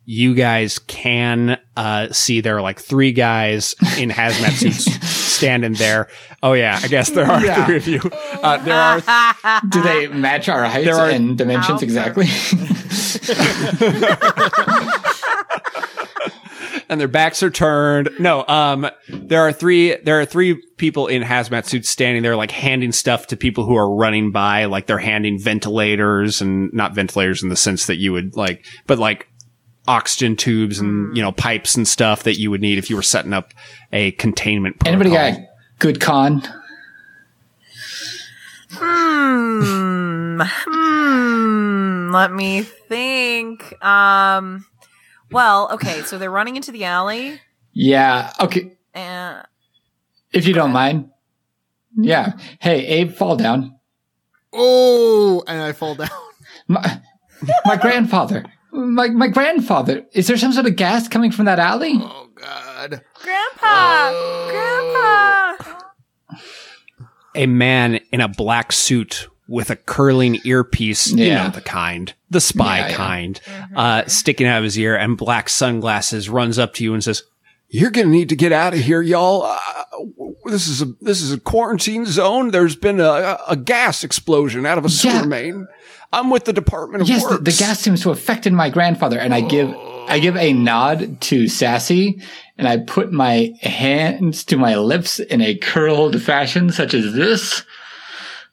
you 0.05 0.35
guys 0.35 0.79
can 0.79 1.59
uh, 1.77 2.09
see 2.13 2.41
there 2.41 2.57
are 2.57 2.63
like 2.63 2.81
three 2.81 3.13
guys 3.13 3.75
in 3.99 4.09
hazmat 4.11 4.53
suits 4.59 5.07
standing 5.07 5.75
there. 5.75 6.09
Oh 6.43 6.55
yeah, 6.55 6.81
I 6.83 6.89
guess 6.89 7.11
there 7.11 7.27
are 7.27 7.45
Yeah. 7.45 7.67
three 7.67 7.77
of 7.77 7.87
you. 7.87 8.01
Uh, 8.43 8.57
there 8.59 8.75
are 8.75 9.61
Do 9.69 9.83
they 9.83 10.09
match 10.09 10.49
our 10.49 10.65
heights 10.65 10.87
There 10.87 10.97
are- 10.97 11.11
and 11.11 11.37
dimensions 11.39 11.81
How 11.81 11.85
exactly? 11.85 12.25
And 16.89 17.01
their 17.01 17.09
backs 17.09 17.43
are 17.43 17.51
turned. 17.51 18.11
No, 18.19 18.47
um, 18.47 18.89
there 19.09 19.43
are 19.43 19.53
three. 19.53 19.97
There 19.97 20.21
are 20.21 20.25
three 20.25 20.55
people 20.77 21.07
in 21.07 21.23
hazmat 21.23 21.67
suits 21.67 21.89
standing 21.89 22.23
there, 22.23 22.37
like 22.37 22.51
handing 22.51 22.93
stuff 22.93 23.27
to 23.29 23.37
people 23.37 23.65
who 23.65 23.77
are 23.77 23.95
running 23.95 24.33
by. 24.33 24.65
Like 24.65 24.87
they're 24.87 24.99
handing 24.99 25.39
ventilators 25.39 26.41
and 26.41 26.73
not 26.73 26.95
ventilators 26.95 27.43
in 27.43 27.49
the 27.49 27.57
sense 27.57 27.87
that 27.87 27.97
you 27.97 28.13
would 28.13 28.37
like, 28.37 28.65
but 28.87 28.99
like 28.99 29.29
oxygen 29.87 30.37
tubes 30.37 30.79
and 30.79 31.17
you 31.17 31.23
know 31.23 31.33
pipes 31.33 31.75
and 31.75 31.89
stuff 31.89 32.23
that 32.25 32.39
you 32.39 32.51
would 32.51 32.61
need 32.61 32.79
if 32.79 32.91
you 32.91 32.97
were 32.97 33.03
setting 33.03 33.33
up 33.33 33.53
a 33.93 34.13
containment. 34.13 34.79
Protocol. 34.79 35.01
Anybody 35.01 35.35
got 35.35 35.41
a 35.41 35.49
good 35.79 36.01
con? 36.01 36.43
Hmm. 38.71 40.41
Hmm. 40.43 42.11
Let 42.13 42.33
me 42.33 42.63
think. 42.63 43.83
Um. 43.85 44.67
Well, 45.31 45.69
okay. 45.73 46.03
So 46.03 46.19
they're 46.19 46.31
running 46.31 46.57
into 46.57 46.73
the 46.73 46.85
alley, 46.85 47.41
Yeah. 47.73 48.33
Okay. 48.41 48.77
and 48.95 49.45
If 50.33 50.47
you 50.47 50.55
don't 50.55 50.73
mind. 50.73 51.11
Yeah. 51.97 52.33
Hey, 52.61 52.87
Abe, 52.87 53.13
fall 53.13 53.37
down. 53.37 53.75
Oh, 54.53 55.43
and 55.47 55.61
I 55.61 55.73
fall 55.73 55.95
down. 55.95 56.09
My, 56.69 57.01
my 57.65 57.77
grandfather. 57.77 58.45
My 58.73 59.09
my 59.09 59.29
grandfather. 59.29 60.05
Is 60.13 60.27
there 60.27 60.37
some 60.37 60.53
sort 60.53 60.67
of 60.67 60.77
gas 60.77 61.09
coming 61.09 61.31
from 61.31 61.45
that 61.47 61.59
alley? 61.59 61.95
Oh 61.97 62.29
God. 62.35 63.01
Grandpa, 63.23 64.11
Grandpa. 64.51 65.65
Oh. 66.31 66.39
a 67.35 67.47
man 67.47 68.01
in 68.13 68.21
a 68.21 68.29
black 68.29 68.73
suit 68.73 69.29
with 69.49 69.71
a 69.71 69.77
curling 69.77 70.39
earpiece, 70.45 71.11
you 71.11 71.31
know 71.35 71.49
the 71.49 71.61
kind, 71.61 72.13
the 72.31 72.41
spy 72.41 72.79
Yeah, 72.81 72.89
yeah. 72.89 72.95
kind, 72.97 73.41
uh, 73.75 74.05
sticking 74.07 74.47
out 74.47 74.59
of 74.59 74.65
his 74.65 74.79
ear 74.79 74.95
and 74.97 75.17
black 75.17 75.49
sunglasses, 75.49 76.29
runs 76.29 76.59
up 76.59 76.75
to 76.75 76.85
you 76.85 76.93
and 76.95 77.03
says, 77.03 77.23
"You're 77.69 77.91
gonna 77.91 78.09
need 78.09 78.29
to 78.29 78.37
get 78.37 78.53
out 78.53 78.75
of 78.75 78.81
here, 78.81 79.01
y'all. 79.03 79.43
Uh, 79.45 79.59
this 80.45 80.69
is 80.69 80.83
a 80.83 80.87
this 81.01 81.21
is 81.23 81.33
a 81.33 81.41
quarantine 81.41 82.07
zone. 82.07 82.51
There's 82.51 82.77
been 82.77 83.01
a, 83.01 83.39
a 83.49 83.57
gas 83.57 84.05
explosion 84.05 84.67
out 84.67 84.79
of 84.79 84.85
a 84.85 84.89
sewer 84.89 85.13
Yeah. 85.13 85.23
main. 85.25 85.67
I'm 86.13 86.31
with 86.31 86.45
the 86.47 86.55
Department 86.55 87.03
of 87.03 87.09
Yes, 87.09 87.27
the, 87.27 87.37
the 87.37 87.51
gas 87.53 87.81
seems 87.81 88.01
to 88.03 88.09
have 88.09 88.17
affected 88.19 88.53
my 88.55 88.71
grandfather, 88.71 89.19
and 89.19 89.35
I 89.35 89.41
give 89.43 89.75
I 90.09 90.19
give 90.21 90.37
a 90.37 90.53
nod 90.55 91.21
to 91.23 91.49
Sassy, 91.49 92.23
and 92.57 92.67
I 92.69 92.79
put 92.79 93.13
my 93.13 93.53
hands 93.61 94.45
to 94.45 94.57
my 94.57 94.77
lips 94.77 95.19
in 95.21 95.41
a 95.43 95.55
curled 95.55 96.23
fashion, 96.23 96.71
such 96.73 96.95
as 96.95 97.13
this. 97.15 97.63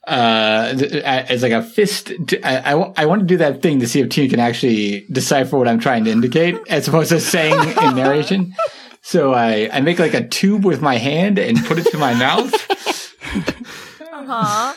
Uh, 0.06 0.72
as 1.04 1.42
like 1.42 1.50
a 1.52 1.62
fist. 1.62 2.12
t- 2.28 2.40
I, 2.44 2.70
I, 2.70 2.74
wa- 2.74 2.92
I 2.96 3.06
want 3.06 3.22
to 3.22 3.26
do 3.26 3.36
that 3.38 3.60
thing 3.60 3.80
to 3.80 3.88
see 3.88 3.98
if 4.00 4.08
Tina 4.08 4.28
can 4.30 4.38
actually 4.38 5.04
decipher 5.10 5.58
what 5.58 5.66
I'm 5.66 5.80
trying 5.80 6.04
to 6.04 6.12
indicate, 6.12 6.56
as 6.68 6.86
opposed 6.86 7.08
to 7.08 7.18
saying 7.18 7.58
in 7.82 7.96
narration. 7.96 8.54
So 9.02 9.34
I, 9.34 9.68
I 9.72 9.80
make 9.80 9.98
like 9.98 10.14
a 10.14 10.26
tube 10.26 10.64
with 10.64 10.80
my 10.80 10.96
hand 10.98 11.38
and 11.40 11.58
put 11.64 11.78
it 11.78 11.86
to 11.90 11.98
my 11.98 12.14
mouth. 12.14 12.52
Uh 14.00 14.24
huh. 14.26 14.74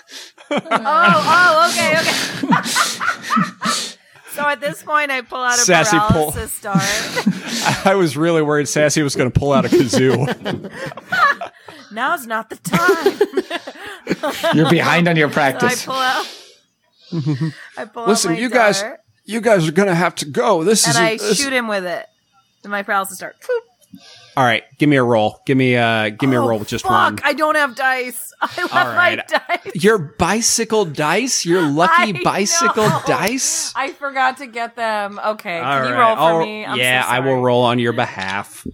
oh, 0.51 0.59
oh, 0.71 1.69
okay, 1.71 1.91
okay. 1.99 2.67
so 4.31 4.47
at 4.47 4.59
this 4.61 4.81
point, 4.83 5.11
I 5.11 5.21
pull 5.21 5.39
out 5.43 5.55
a 5.55 5.61
Sassy 5.61 5.97
pull. 6.09 6.31
dart. 6.61 6.83
I 7.85 7.93
was 7.95 8.17
really 8.17 8.41
worried 8.41 8.67
Sassy 8.67 9.03
was 9.03 9.15
going 9.15 9.31
to 9.31 9.39
pull 9.39 9.53
out 9.53 9.65
a 9.65 9.69
kazoo. 9.69 10.71
now's 11.91 12.25
not 12.27 12.49
the 12.49 12.55
time. 12.57 14.53
You're 14.57 14.69
behind 14.69 15.07
on 15.07 15.15
your 15.15 15.29
So 15.31 15.41
I 15.41 15.51
practice. 15.51 15.85
pull 15.85 15.95
out. 15.95 16.25
I 17.77 17.85
pull 17.85 18.05
Listen, 18.07 18.31
out 18.31 18.33
my 18.35 18.39
you 18.39 18.49
guys- 18.49 18.83
You 19.25 19.41
guys 19.41 19.67
are 19.67 19.71
gonna 19.71 19.95
have 19.95 20.15
to 20.15 20.25
go. 20.25 20.63
This 20.63 20.85
and 20.85 20.91
is. 20.91 20.95
And 20.97 21.05
I 21.05 21.17
this- 21.17 21.37
shoot 21.39 21.53
him 21.53 21.67
with 21.67 21.85
it. 21.85 22.05
And 22.63 22.71
my 22.71 22.83
paralysis 22.83 23.19
dart. 23.19 23.35
Boop. 23.41 23.99
All 24.37 24.43
right, 24.45 24.63
give 24.77 24.87
me 24.87 24.95
a 24.95 25.03
roll. 25.03 25.39
Give 25.45 25.57
me 25.57 25.75
uh 25.75 26.09
give 26.09 26.29
me 26.29 26.35
a 26.35 26.41
Oh, 26.41 26.47
roll 26.47 26.59
with 26.59 26.67
just 26.67 26.83
fuck, 26.85 26.91
one. 26.91 27.19
I 27.23 27.33
don't 27.33 27.55
have 27.55 27.75
dice. 27.75 28.31
I 28.41 28.45
left 28.61 28.73
All 28.73 28.85
my 28.93 29.15
dice. 29.27 29.83
Your 29.83 29.97
bicycle 29.97 30.85
dice, 30.85 31.45
your 31.45 31.61
lucky 31.61 32.15
I 32.19 32.23
bicycle 32.23 32.87
know. 32.87 33.01
dice. 33.07 33.73
I 33.75 33.91
forgot 33.91 34.37
to 34.37 34.47
get 34.47 34.75
them. 34.75 35.19
Okay, 35.23 35.59
All 35.59 35.81
can 35.81 35.89
you 35.91 35.99
roll 35.99 36.15
for 36.15 36.21
I'll- 36.21 36.39
me? 36.39 36.65
I'm 36.65 36.75
so 36.77 36.81
yeah, 36.81 37.03
I 37.07 37.19
will 37.21 37.41
roll 37.41 37.63
on 37.63 37.79
your 37.79 37.93
behalf. 37.93 38.65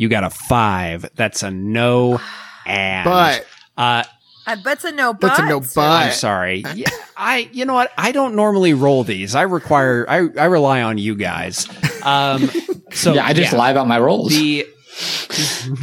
You 0.00 0.08
got 0.08 0.24
a 0.24 0.30
five. 0.30 1.10
That's 1.14 1.42
a 1.42 1.50
no. 1.50 2.20
And 2.66 3.04
But 3.04 3.46
uh, 3.76 4.04
I 4.46 4.54
bet's 4.54 4.84
a 4.84 4.92
no. 4.92 5.12
But 5.12 5.28
That's 5.28 5.40
a 5.40 5.46
no 5.46 5.60
But 5.60 5.78
I'm 5.78 6.12
sorry. 6.12 6.62
Yeah, 6.74 6.88
I. 7.16 7.48
You 7.52 7.64
know 7.64 7.72
what? 7.74 7.90
I 7.96 8.12
don't 8.12 8.36
normally 8.36 8.74
roll 8.74 9.02
these. 9.02 9.34
I 9.34 9.42
require. 9.42 10.04
I. 10.08 10.28
I 10.38 10.44
rely 10.44 10.82
on 10.82 10.98
you 10.98 11.16
guys. 11.16 11.66
Um. 12.04 12.50
So 12.92 13.12
yeah, 13.14 13.26
I 13.26 13.32
just 13.32 13.54
lie 13.54 13.70
about 13.70 13.88
my 13.88 13.98
rolls. 13.98 14.28
the 14.28 14.66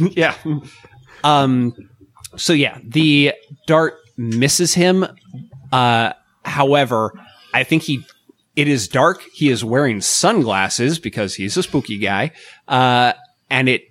yeah 0.12 0.34
um 1.24 1.74
so 2.36 2.52
yeah 2.52 2.78
the 2.84 3.32
dart 3.66 3.94
misses 4.16 4.74
him 4.74 5.04
uh 5.72 6.12
however 6.44 7.12
i 7.54 7.64
think 7.64 7.82
he 7.82 8.04
it 8.54 8.68
is 8.68 8.86
dark 8.86 9.22
he 9.32 9.48
is 9.48 9.64
wearing 9.64 10.00
sunglasses 10.00 10.98
because 10.98 11.34
he's 11.34 11.56
a 11.56 11.62
spooky 11.62 11.98
guy 11.98 12.30
uh 12.68 13.12
and 13.50 13.68
it 13.68 13.88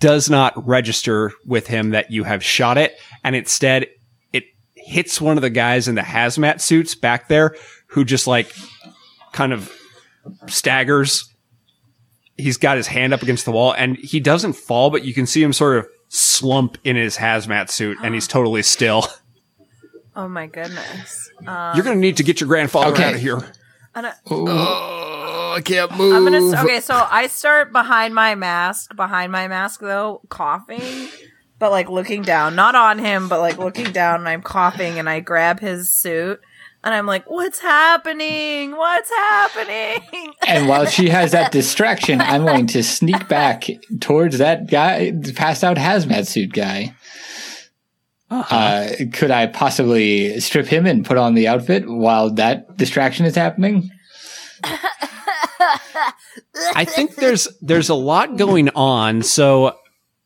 does 0.00 0.30
not 0.30 0.66
register 0.66 1.32
with 1.46 1.66
him 1.66 1.90
that 1.90 2.10
you 2.10 2.24
have 2.24 2.42
shot 2.42 2.78
it 2.78 2.96
and 3.22 3.36
instead 3.36 3.86
it 4.32 4.44
hits 4.74 5.20
one 5.20 5.36
of 5.36 5.42
the 5.42 5.50
guys 5.50 5.88
in 5.88 5.94
the 5.94 6.00
hazmat 6.02 6.60
suits 6.60 6.94
back 6.94 7.28
there 7.28 7.54
who 7.88 8.04
just 8.04 8.26
like 8.26 8.52
kind 9.32 9.52
of 9.52 9.70
staggers 10.46 11.30
he's 12.36 12.56
got 12.56 12.76
his 12.76 12.86
hand 12.88 13.12
up 13.12 13.22
against 13.22 13.44
the 13.44 13.52
wall 13.52 13.72
and 13.74 13.96
he 13.96 14.18
doesn't 14.18 14.54
fall, 14.54 14.90
but 14.90 15.04
you 15.04 15.14
can 15.14 15.24
see 15.26 15.40
him 15.42 15.52
sort 15.52 15.76
of 15.78 15.86
slump 16.08 16.76
in 16.82 16.96
his 16.96 17.16
hazmat 17.16 17.70
suit 17.70 17.96
and 18.02 18.12
he's 18.14 18.26
totally 18.26 18.62
still. 18.62 19.06
Oh 20.16 20.28
my 20.28 20.46
goodness. 20.46 21.30
Um, 21.46 21.74
You're 21.76 21.84
going 21.84 21.96
to 21.96 22.00
need 22.00 22.16
to 22.18 22.22
get 22.22 22.40
your 22.40 22.46
grandfather 22.48 22.92
Okay. 22.92 23.04
out 23.04 23.14
of 23.14 23.20
here. 23.20 23.52
and 23.96 24.06
I- 24.06 24.12
Oh, 24.30 25.23
I 25.54 25.60
can't 25.60 25.96
move. 25.96 26.14
I'm 26.14 26.24
gonna. 26.24 26.62
Okay, 26.64 26.80
so 26.80 27.06
I 27.10 27.28
start 27.28 27.72
behind 27.72 28.14
my 28.14 28.34
mask. 28.34 28.94
Behind 28.96 29.30
my 29.30 29.46
mask, 29.48 29.80
though, 29.80 30.20
coughing, 30.28 31.08
but 31.58 31.70
like 31.70 31.88
looking 31.88 32.22
down, 32.22 32.56
not 32.56 32.74
on 32.74 32.98
him, 32.98 33.28
but 33.28 33.40
like 33.40 33.58
looking 33.58 33.92
down, 33.92 34.20
and 34.20 34.28
I'm 34.28 34.42
coughing, 34.42 34.98
and 34.98 35.08
I 35.08 35.20
grab 35.20 35.60
his 35.60 35.92
suit, 35.92 36.40
and 36.82 36.92
I'm 36.92 37.06
like, 37.06 37.24
"What's 37.30 37.60
happening? 37.60 38.72
What's 38.72 39.10
happening?" 39.10 40.34
and 40.48 40.68
while 40.68 40.86
she 40.86 41.08
has 41.08 41.32
that 41.32 41.52
distraction, 41.52 42.20
I'm 42.20 42.42
going 42.44 42.66
to 42.68 42.82
sneak 42.82 43.28
back 43.28 43.64
towards 44.00 44.38
that 44.38 44.68
guy, 44.68 45.12
passed 45.36 45.62
out 45.62 45.76
hazmat 45.76 46.26
suit 46.26 46.52
guy. 46.52 46.94
uh 48.30 48.88
could 49.12 49.30
I 49.30 49.46
possibly 49.46 50.40
strip 50.40 50.66
him 50.66 50.86
and 50.86 51.06
put 51.06 51.16
on 51.16 51.34
the 51.34 51.46
outfit 51.46 51.84
while 51.86 52.30
that 52.34 52.76
distraction 52.76 53.24
is 53.24 53.36
happening? 53.36 53.90
I 56.74 56.84
think 56.84 57.16
there's 57.16 57.48
there's 57.60 57.88
a 57.88 57.94
lot 57.94 58.36
going 58.36 58.70
on, 58.70 59.22
so 59.22 59.76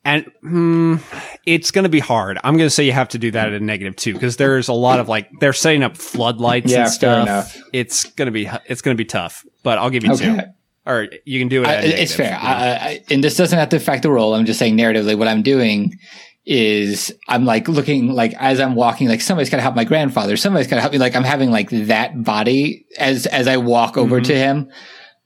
and 0.04 0.24
hmm, 0.40 0.96
it's 1.44 1.70
going 1.70 1.82
to 1.84 1.88
be 1.88 2.00
hard. 2.00 2.38
I'm 2.42 2.56
going 2.56 2.66
to 2.66 2.70
say 2.70 2.84
you 2.84 2.92
have 2.92 3.08
to 3.10 3.18
do 3.18 3.30
that 3.32 3.48
at 3.48 3.52
a 3.54 3.60
negative 3.60 3.96
two 3.96 4.14
because 4.14 4.36
there's 4.36 4.68
a 4.68 4.72
lot 4.72 5.00
of 5.00 5.08
like 5.08 5.28
they're 5.40 5.52
setting 5.52 5.82
up 5.82 5.96
floodlights 5.96 6.70
Yeah, 6.72 6.78
and 6.78 6.86
fair 6.86 6.92
stuff. 6.92 7.22
enough. 7.28 7.62
It's 7.72 8.04
going 8.04 8.26
to 8.26 8.32
be 8.32 8.48
it's 8.66 8.82
going 8.82 8.96
to 8.96 8.98
be 8.98 9.04
tough, 9.06 9.44
but 9.62 9.78
I'll 9.78 9.90
give 9.90 10.04
you 10.04 10.16
two. 10.16 10.32
Okay. 10.32 10.44
Or 10.86 11.06
you 11.26 11.38
can 11.38 11.48
do 11.48 11.62
it. 11.62 11.68
I, 11.68 11.74
it's 11.80 11.86
negative. 11.86 12.16
fair. 12.16 12.38
I, 12.40 12.70
I, 12.70 13.04
and 13.10 13.22
this 13.22 13.36
doesn't 13.36 13.58
have 13.58 13.68
to 13.70 13.76
affect 13.76 14.02
the 14.02 14.10
role. 14.10 14.34
I'm 14.34 14.46
just 14.46 14.58
saying 14.58 14.78
narratively, 14.78 15.18
what 15.18 15.28
I'm 15.28 15.42
doing 15.42 15.98
is 16.46 17.12
I'm 17.28 17.44
like 17.44 17.68
looking 17.68 18.08
like 18.12 18.32
as 18.38 18.58
I'm 18.58 18.74
walking, 18.74 19.06
like 19.06 19.20
somebody's 19.20 19.50
got 19.50 19.58
to 19.58 19.62
help 19.62 19.74
my 19.76 19.84
grandfather. 19.84 20.38
Somebody's 20.38 20.66
got 20.66 20.76
to 20.76 20.80
help 20.80 20.94
me. 20.94 20.98
Like 20.98 21.14
I'm 21.14 21.24
having 21.24 21.50
like 21.50 21.68
that 21.68 22.24
body 22.24 22.86
as, 22.98 23.26
as 23.26 23.46
I 23.46 23.58
walk 23.58 23.98
over 23.98 24.18
to 24.22 24.34
him. 24.34 24.70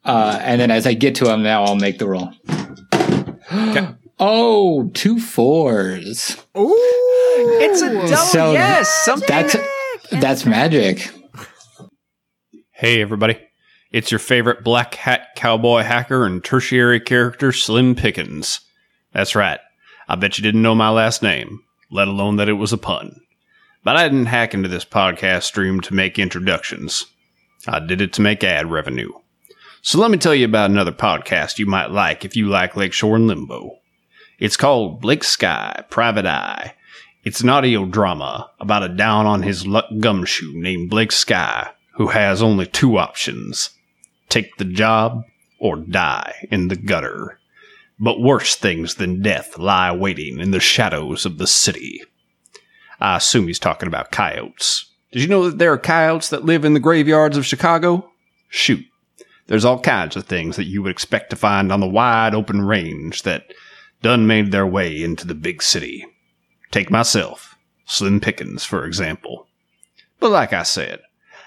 Uh, 0.05 0.39
and 0.43 0.61
then 0.61 0.71
as 0.71 0.87
I 0.87 0.95
get 0.95 1.15
to 1.17 1.33
him, 1.33 1.43
now 1.43 1.65
I'll 1.65 1.77
make 1.77 1.99
the 1.99 2.09
roll. 2.09 2.33
oh, 4.19 4.91
two 4.95 5.21
fours. 5.21 6.37
Ooh. 6.57 6.75
It's 7.61 7.83
a 7.83 7.93
double 7.93 8.17
So 8.17 8.53
yes. 8.53 8.89
Something. 9.05 9.29
That's, 9.29 9.57
that's 10.11 10.47
magic. 10.47 11.11
Hey, 12.71 13.01
everybody. 13.01 13.39
It's 13.93 14.11
your 14.11 14.19
favorite 14.19 14.65
black 14.65 14.95
hat 14.95 15.29
cowboy 15.37 15.83
hacker 15.83 16.25
and 16.25 16.43
tertiary 16.43 16.99
character, 16.99 17.53
Slim 17.53 17.95
Pickens. 17.95 18.61
That's 19.13 19.35
right. 19.35 19.61
I 20.09 20.17
bet 20.17 20.39
you 20.39 20.43
didn't 20.43 20.63
know 20.63 20.75
my 20.75 20.89
last 20.89 21.23
name, 21.23 21.61
let 21.91 22.09
alone 22.09 22.37
that 22.37 22.49
it 22.49 22.55
was 22.55 22.73
a 22.73 22.79
pun. 22.79 23.21
But 23.85 23.97
I 23.97 24.05
didn't 24.05 24.27
hack 24.27 24.55
into 24.55 24.69
this 24.69 24.85
podcast 24.85 25.43
stream 25.43 25.81
to 25.83 25.95
make 25.95 26.19
introductions. 26.19 27.07
I 27.67 27.81
did 27.81 28.01
it 28.01 28.13
to 28.15 28.23
make 28.23 28.43
ad 28.43 28.71
revenue. 28.71 29.13
So 29.85 29.99
let 29.99 30.13
me 30.13 30.17
tell 30.17 30.33
you 30.33 30.45
about 30.45 30.71
another 30.71 30.93
podcast 30.93 31.59
you 31.59 31.67
might 31.67 31.91
like 31.91 32.25
if 32.25 32.37
you 32.37 32.47
like 32.47 32.77
Lakeshore 32.77 33.17
in 33.17 33.27
Limbo. 33.27 33.81
It's 34.39 34.57
called 34.57 35.01
Blake 35.01 35.25
Skye, 35.25 35.83
Private 35.91 36.25
Eye. 36.25 36.75
It's 37.25 37.41
an 37.41 37.49
audio 37.49 37.85
drama 37.85 38.49
about 38.61 38.85
a 38.85 38.89
down 38.89 39.27
on 39.27 39.43
his 39.43 39.67
luck 39.67 39.87
gumshoe 39.99 40.53
named 40.55 40.89
Blake 40.89 41.11
Skye 41.11 41.73
who 41.95 42.07
has 42.07 42.41
only 42.41 42.65
two 42.65 42.97
options 42.97 43.71
take 44.29 44.57
the 44.57 44.65
job 44.65 45.25
or 45.59 45.77
die 45.77 46.47
in 46.53 46.69
the 46.69 46.77
gutter. 46.77 47.41
But 47.99 48.21
worse 48.21 48.55
things 48.55 48.95
than 48.95 49.21
death 49.21 49.59
lie 49.59 49.91
waiting 49.91 50.39
in 50.39 50.53
the 50.53 50.61
shadows 50.61 51.27
of 51.27 51.39
the 51.39 51.49
city. 51.49 52.03
I 53.01 53.17
assume 53.17 53.49
he's 53.49 53.59
talking 53.59 53.89
about 53.89 54.13
coyotes. 54.13 54.87
Did 55.11 55.23
you 55.23 55.29
know 55.29 55.51
that 55.51 55.59
there 55.59 55.73
are 55.73 55.79
coyotes 55.79 56.29
that 56.29 56.45
live 56.45 56.65
in 56.65 56.75
the 56.75 56.81
graveyards 56.81 57.37
of 57.37 57.45
Chicago? 57.45 58.09
Shoot. 58.49 58.87
There's 59.53 59.67
all 59.67 59.81
kinds 59.81 60.17
of 60.17 60.25
things 60.25 60.57
that 60.57 60.65
you 60.65 60.83
would 60.83 60.93
expect 60.93 61.29
to 61.29 61.37
find 61.37 61.71
on 61.71 61.81
the 61.81 61.87
wide 61.87 62.35
open 62.35 62.63
range 62.63 63.21
that 63.25 63.53
done 64.01 64.27
made 64.27 64.51
their 64.51 64.67
way 64.67 65.03
into 65.03 65.27
the 65.27 65.35
big 65.35 65.63
city. 65.63 66.07
Take 66.71 66.91
myself, 66.91 67.59
Slim 67.85 68.19
Pickens, 68.19 68.65
for 68.65 68.87
example. 68.87 69.47
But 70.19 70.31
like 70.31 70.55
I 70.55 70.63
said, 70.63 71.01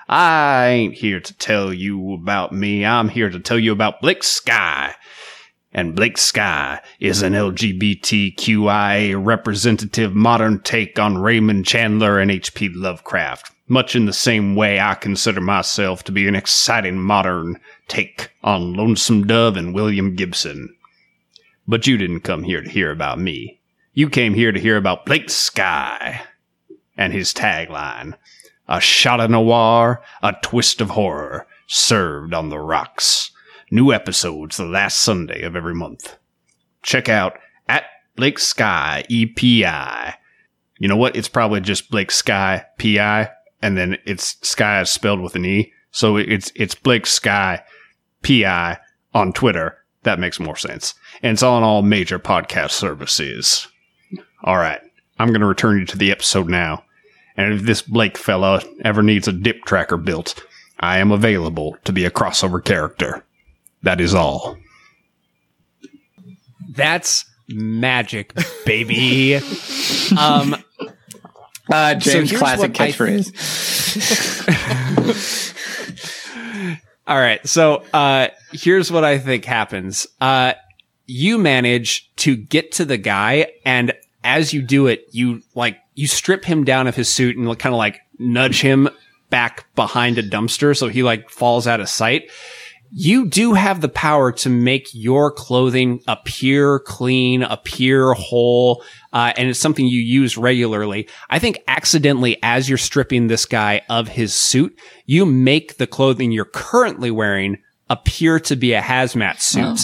I 0.08 0.68
ain't 0.68 0.94
here 0.94 1.20
to 1.20 1.34
tell 1.34 1.74
you 1.74 2.14
about 2.14 2.52
me. 2.52 2.86
I'm 2.86 3.10
here 3.10 3.32
to 3.32 3.40
tell 3.40 3.58
you 3.58 3.72
about 3.72 4.02
Blake 4.02 4.24
Skye. 4.24 4.94
And 5.74 5.96
Blake 5.96 6.20
Skye 6.20 6.82
is 7.00 7.24
an 7.24 7.34
LGBTQIA 7.34 9.16
representative 9.26 10.14
modern 10.14 10.60
take 10.60 11.00
on 11.00 11.18
Raymond 11.18 11.66
Chandler 11.66 12.20
and 12.20 12.30
H.P. 12.30 12.70
Lovecraft, 12.70 13.52
much 13.68 13.96
in 13.96 14.06
the 14.06 14.14
same 14.14 14.56
way 14.56 14.80
I 14.80 14.94
consider 14.96 15.42
myself 15.42 16.04
to 16.04 16.12
be 16.12 16.28
an 16.28 16.36
exciting 16.36 17.00
modern 17.00 17.60
take 17.88 18.32
on 18.44 18.74
Lonesome 18.74 19.26
Dove 19.26 19.58
and 19.58 19.74
William 19.74 20.16
Gibson. 20.16 20.76
But 21.68 21.88
you 21.88 21.98
didn't 21.98 22.22
come 22.22 22.44
here 22.44 22.62
to 22.62 22.70
hear 22.70 22.92
about 22.92 23.20
me. 23.20 23.60
You 23.94 24.10
came 24.10 24.34
here 24.34 24.52
to 24.52 24.60
hear 24.60 24.78
about 24.78 25.06
Blake 25.06 25.30
Skye 25.30 26.22
and 26.98 27.12
his 27.14 27.34
tagline 27.34 28.16
a 28.68 28.82
shot 28.82 29.20
of 29.20 29.30
noir, 29.30 30.02
a 30.24 30.34
twist 30.42 30.82
of 30.82 30.92
horror, 30.92 31.48
served 31.68 32.34
on 32.34 32.50
the 32.50 32.60
rocks. 32.60 33.32
New 33.72 33.92
episodes 33.92 34.58
the 34.58 34.66
last 34.66 35.02
Sunday 35.02 35.44
of 35.44 35.56
every 35.56 35.76
month. 35.76 36.18
Check 36.82 37.10
out 37.10 37.38
at 37.68 37.86
Blake 38.16 38.40
Sky 38.40 39.04
EPI. 39.10 40.16
You 40.78 40.88
know 40.88 40.98
what? 40.98 41.16
It's 41.16 41.28
probably 41.28 41.62
just 41.62 41.90
Blake 41.90 42.12
Skye 42.12 42.66
PI, 42.80 43.32
and 43.62 43.78
then 43.78 43.98
it's 44.06 44.38
Sky 44.48 44.82
is 44.82 44.90
spelled 44.90 45.22
with 45.22 45.36
an 45.36 45.46
E. 45.46 45.72
So 45.92 46.18
it's 46.18 46.52
it's 46.56 46.76
Blake 46.76 47.06
Skye 47.06 47.64
PI 48.24 48.78
on 49.14 49.34
Twitter. 49.34 49.78
That 50.04 50.20
makes 50.20 50.40
more 50.40 50.56
sense. 50.56 50.94
And 51.24 51.34
it's 51.34 51.44
on 51.44 51.64
all 51.64 51.82
major 51.82 52.20
podcast 52.20 52.72
services. 52.72 53.68
All 54.44 54.58
right. 54.58 54.82
I'm 55.18 55.30
going 55.30 55.42
to 55.42 55.48
return 55.48 55.80
you 55.80 55.86
to 55.86 55.98
the 55.98 56.12
episode 56.12 56.50
now. 56.50 56.84
And 57.38 57.54
if 57.54 57.62
this 57.64 57.82
Blake 57.82 58.18
fella 58.18 58.62
ever 58.84 59.02
needs 59.02 59.28
a 59.28 59.34
dip 59.34 59.64
tracker 59.66 59.98
built, 59.98 60.44
I 60.80 61.00
am 61.00 61.12
available 61.12 61.78
to 61.86 61.94
be 61.94 62.06
a 62.06 62.12
crossover 62.12 62.64
character. 62.64 63.24
That 63.84 64.02
is 64.02 64.14
all. 64.14 64.58
That's 66.70 67.26
magic, 67.48 68.34
baby. 68.66 69.36
um, 70.18 70.56
Uh, 71.72 71.96
James' 71.96 72.30
here's 72.30 72.42
classic 72.42 72.74
catchphrase. 72.74 73.32
all 77.08 77.18
right. 77.18 77.46
So 77.48 77.84
uh, 77.94 78.28
here's 78.52 78.92
what 78.92 79.04
I 79.04 79.18
think 79.20 79.46
happens. 79.46 80.08
Uh, 80.22 80.54
you 81.08 81.38
manage 81.38 82.12
to 82.18 82.36
get 82.36 82.72
to 82.74 82.86
the 82.86 82.98
guy 82.98 83.52
and 83.66 83.94
as 84.24 84.54
you 84.54 84.62
do 84.62 84.88
it, 84.88 85.06
you 85.12 85.44
like, 85.54 85.78
you 85.94 86.08
strip 86.08 86.44
him 86.44 86.64
down 86.64 86.88
of 86.88 86.96
his 86.96 87.14
suit 87.14 87.38
and 87.38 87.48
kind 87.60 87.74
of 87.74 87.78
like 87.78 88.02
nudge 88.18 88.62
him 88.62 88.90
back 89.30 89.66
behind 89.76 90.18
a 90.18 90.24
dumpster. 90.24 90.76
So 90.76 90.88
he 90.88 91.04
like 91.04 91.30
falls 91.30 91.68
out 91.68 91.80
of 91.80 91.90
sight. 91.90 92.32
You 92.92 93.28
do 93.28 93.54
have 93.54 93.82
the 93.82 93.90
power 93.90 94.32
to 94.32 94.50
make 94.50 94.88
your 94.94 95.32
clothing 95.32 96.02
appear 96.08 96.80
clean, 96.80 97.44
appear 97.44 98.14
whole, 98.14 98.84
uh, 99.16 99.32
and 99.38 99.48
it's 99.50 99.60
something 99.60 99.88
you 99.88 100.02
use 100.02 100.38
regularly. 100.38 101.08
I 101.30 101.40
think 101.40 101.64
accidentally, 101.70 102.38
as 102.44 102.68
you're 102.68 102.78
stripping 102.78 103.28
this 103.28 103.46
guy 103.46 103.82
of 103.90 104.10
his 104.10 104.34
suit, 104.34 104.78
you 105.06 105.26
make 105.26 105.78
the 105.78 105.88
clothing 105.88 106.34
you're 106.34 106.44
currently 106.44 107.10
wearing 107.10 107.60
appear 107.90 108.40
to 108.42 108.56
be 108.58 108.74
a 108.74 108.82
hazmat 108.82 109.40
suit, 109.40 109.80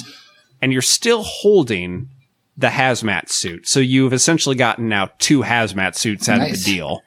and 0.62 0.74
you're 0.74 0.82
still 0.82 1.24
holding 1.24 2.10
the 2.58 2.68
hazmat 2.68 3.30
suit. 3.30 3.68
So 3.70 3.80
you've 3.80 4.12
essentially 4.12 4.56
gotten 4.56 4.90
now 4.90 5.10
two 5.18 5.42
hazmat 5.44 5.96
suits 5.96 6.28
out 6.28 6.42
of 6.42 6.52
the 6.52 6.58
deal. 6.64 7.02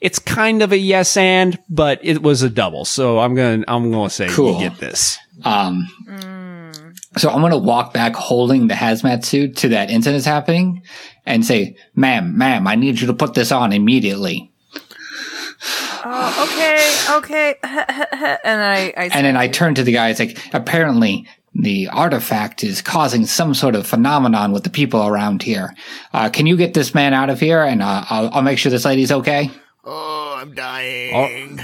It's 0.00 0.18
kind 0.18 0.62
of 0.62 0.72
a 0.72 0.78
yes 0.78 1.16
and, 1.16 1.56
but 1.68 2.00
it 2.02 2.20
was 2.20 2.42
a 2.42 2.50
double. 2.50 2.84
So 2.84 3.20
I'm 3.20 3.34
gonna 3.34 3.64
I'm 3.68 3.92
gonna 3.92 4.10
say 4.10 4.26
Cool. 4.28 4.54
you 4.54 4.68
get 4.70 4.78
this. 4.80 5.18
Um, 5.44 5.86
so 7.16 7.28
I'm 7.28 7.40
going 7.40 7.52
to 7.52 7.58
walk 7.58 7.92
back 7.92 8.14
holding 8.14 8.68
the 8.68 8.74
hazmat 8.74 9.24
suit 9.24 9.56
to 9.58 9.68
that 9.70 9.90
incident's 9.90 10.26
happening 10.26 10.82
and 11.26 11.44
say, 11.44 11.76
ma'am, 11.94 12.36
ma'am, 12.38 12.66
I 12.66 12.76
need 12.76 13.00
you 13.00 13.06
to 13.08 13.14
put 13.14 13.34
this 13.34 13.50
on 13.50 13.72
immediately. 13.72 14.52
Oh, 16.02 16.48
okay, 16.48 17.16
okay. 17.18 17.54
and 17.62 18.62
I, 18.62 18.92
I 18.96 19.10
And 19.12 19.26
then 19.26 19.36
I 19.36 19.48
turn 19.48 19.74
to 19.74 19.82
the 19.82 19.92
guy. 19.92 20.10
It's 20.10 20.20
like, 20.20 20.38
apparently 20.54 21.26
the 21.54 21.88
artifact 21.88 22.62
is 22.62 22.80
causing 22.80 23.26
some 23.26 23.54
sort 23.54 23.74
of 23.74 23.86
phenomenon 23.86 24.52
with 24.52 24.64
the 24.64 24.70
people 24.70 25.06
around 25.06 25.42
here. 25.42 25.74
Uh, 26.12 26.30
can 26.30 26.46
you 26.46 26.56
get 26.56 26.74
this 26.74 26.94
man 26.94 27.12
out 27.12 27.28
of 27.28 27.40
here? 27.40 27.62
And 27.62 27.82
uh, 27.82 28.04
I'll, 28.08 28.30
I'll 28.34 28.42
make 28.42 28.58
sure 28.58 28.70
this 28.70 28.84
lady's 28.84 29.12
okay. 29.12 29.50
Oh, 29.84 30.36
I'm 30.38 30.54
dying. 30.54 31.60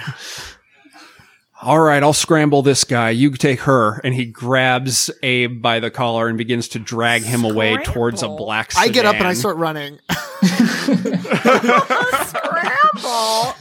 All 1.67 1.81
right, 1.81 2.01
I'll 2.01 2.13
scramble 2.13 2.63
this 2.63 2.85
guy. 2.85 3.11
You 3.11 3.33
take 3.33 3.63
her. 3.63 3.99
And 4.05 4.15
he 4.15 4.25
grabs 4.25 5.11
Abe 5.25 5.61
by 5.61 5.81
the 5.81 5.91
collar 5.91 6.29
and 6.29 6.39
begins 6.39 6.69
to 6.69 6.79
drag 6.79 7.23
him 7.23 7.45
away 7.45 7.77
towards 7.79 8.19
a 8.23 8.27
Scramble? 8.27 8.37
black 8.37 8.71
I 8.77 8.87
get 8.87 9.05
up 9.05 9.17
and 9.17 9.27
I 9.27 9.33
start 9.33 9.57
running. 9.57 9.99
scramble. 12.25 13.57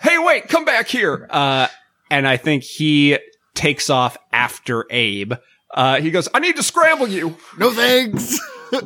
hey, 0.00 0.16
wait, 0.18 0.48
come 0.48 0.64
back 0.64 0.88
here. 0.88 1.26
Uh, 1.28 1.68
and 2.10 2.26
I 2.26 2.38
think 2.38 2.62
he 2.62 3.18
takes 3.52 3.90
off 3.90 4.16
after 4.32 4.86
Abe. 4.88 5.34
Uh, 5.74 6.00
he 6.00 6.10
goes, 6.10 6.30
I 6.32 6.38
need 6.38 6.56
to 6.56 6.62
scramble 6.62 7.06
you. 7.06 7.36
no 7.58 7.70
thanks. 7.70 8.40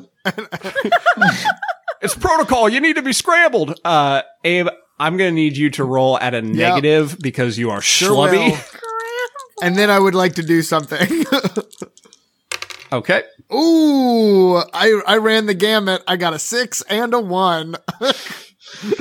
It's 2.00 2.14
protocol. 2.14 2.68
You 2.68 2.80
need 2.80 2.96
to 2.96 3.02
be 3.02 3.12
scrambled. 3.12 3.80
Uh, 3.84 4.22
Abe, 4.44 4.68
I'm 5.00 5.16
going 5.16 5.30
to 5.30 5.34
need 5.34 5.56
you 5.56 5.70
to 5.70 5.84
roll 5.84 6.18
at 6.18 6.34
a 6.34 6.42
negative 6.42 7.16
because 7.20 7.58
you 7.58 7.70
are 7.70 7.80
Sure 7.80 8.28
schlubby. 8.28 8.74
And 9.62 9.76
then 9.76 9.90
I 9.90 9.98
would 9.98 10.14
like 10.14 10.34
to 10.34 10.42
do 10.42 10.62
something. 10.62 11.24
Okay. 12.90 13.22
Ooh, 13.52 14.56
I 14.56 14.98
I 15.06 15.18
ran 15.18 15.44
the 15.44 15.52
gamut. 15.52 16.02
I 16.08 16.16
got 16.16 16.32
a 16.32 16.38
six 16.38 16.80
and 16.88 17.12
a 17.12 17.20
one. 17.20 17.76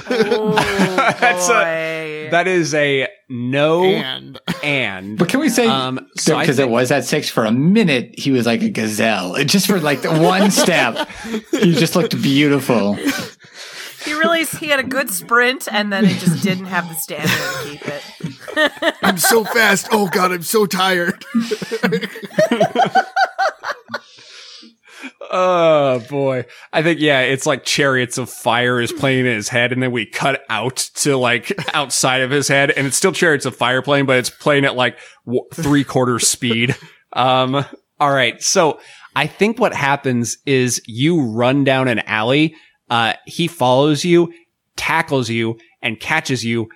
Oh, 0.10 0.53
That's 1.21 1.49
a, 1.49 2.27
That 2.31 2.47
is 2.49 2.73
a 2.73 3.07
no 3.29 3.83
and. 3.86 4.39
And 4.62 5.17
But 5.17 5.29
can 5.29 5.39
we 5.39 5.47
say, 5.47 5.67
Um, 5.67 6.05
so 6.17 6.38
because 6.38 6.60
it 6.60 6.69
was 6.69 6.91
at 6.91 7.05
six 7.05 7.29
for 7.29 7.45
a 7.45 7.51
minute, 7.51 8.17
he 8.17 8.31
was 8.31 8.45
like 8.45 8.62
a 8.62 8.69
gazelle. 8.69 9.36
It 9.36 9.45
just 9.45 9.67
for 9.67 9.79
like 9.79 10.01
the 10.01 10.12
one 10.19 10.51
step, 10.63 11.07
he 11.51 11.73
just 11.73 11.95
looked 11.95 12.21
beautiful. 12.21 12.97
He 14.08 14.13
really 14.13 14.46
he 14.46 14.70
had 14.70 14.80
a 14.80 14.84
good 14.84 15.10
sprint, 15.10 15.67
and 15.72 15.91
then 15.91 16.06
it 16.06 16.17
just 16.20 16.43
didn't 16.43 16.65
have 16.65 16.88
the 16.89 16.96
stamina 16.96 17.28
to 17.28 17.70
keep 17.70 17.88
it. 17.88 18.96
I'm 19.04 19.17
so 19.17 19.43
fast. 19.43 19.89
Oh 19.91 20.08
god, 20.08 20.32
I'm 20.32 20.43
so 20.43 20.65
tired. 20.65 21.24
Oh 25.30 26.00
boy. 26.10 26.46
I 26.72 26.82
think, 26.82 27.00
yeah, 27.00 27.20
it's 27.20 27.46
like 27.46 27.65
Chariots 27.65 28.17
of 28.17 28.30
Fire 28.30 28.80
is 28.80 28.93
playing 28.93 29.26
in 29.26 29.36
his 29.36 29.50
head 29.50 29.72
and 29.74 29.84
then 29.84 29.91
we 29.91 30.06
cut 30.06 30.41
out 30.50 30.78
to 30.96 31.17
like 31.17 31.52
outside 31.76 32.22
of 32.22 32.32
his 32.32 32.48
head 32.48 32.72
and 32.72 32.88
it's 32.88 32.96
still 32.96 33.12
Chariots 33.12 33.46
of 33.46 33.56
Fire 33.56 33.82
playing, 33.82 34.06
but 34.06 34.17
it's 34.17 34.30
playing 34.30 34.63
at 34.65 34.76
like 34.76 34.98
w- 35.26 35.43
three 35.54 35.84
quarter 35.84 36.20
speed. 36.20 36.76
Um, 37.13 37.63
all 38.02 38.12
right. 38.12 38.39
So 38.43 38.80
I 39.15 39.28
think 39.28 39.60
what 39.60 39.74
happens 39.74 40.38
is 40.46 40.82
you 40.86 41.22
run 41.32 41.63
down 41.63 41.88
an 41.88 42.00
alley. 42.00 42.54
Uh, 42.89 43.13
he 43.26 43.47
follows 43.47 44.06
you, 44.06 44.34
tackles 44.76 45.30
you 45.30 45.60
and 45.82 46.00
catches 46.00 46.43
you 46.45 46.69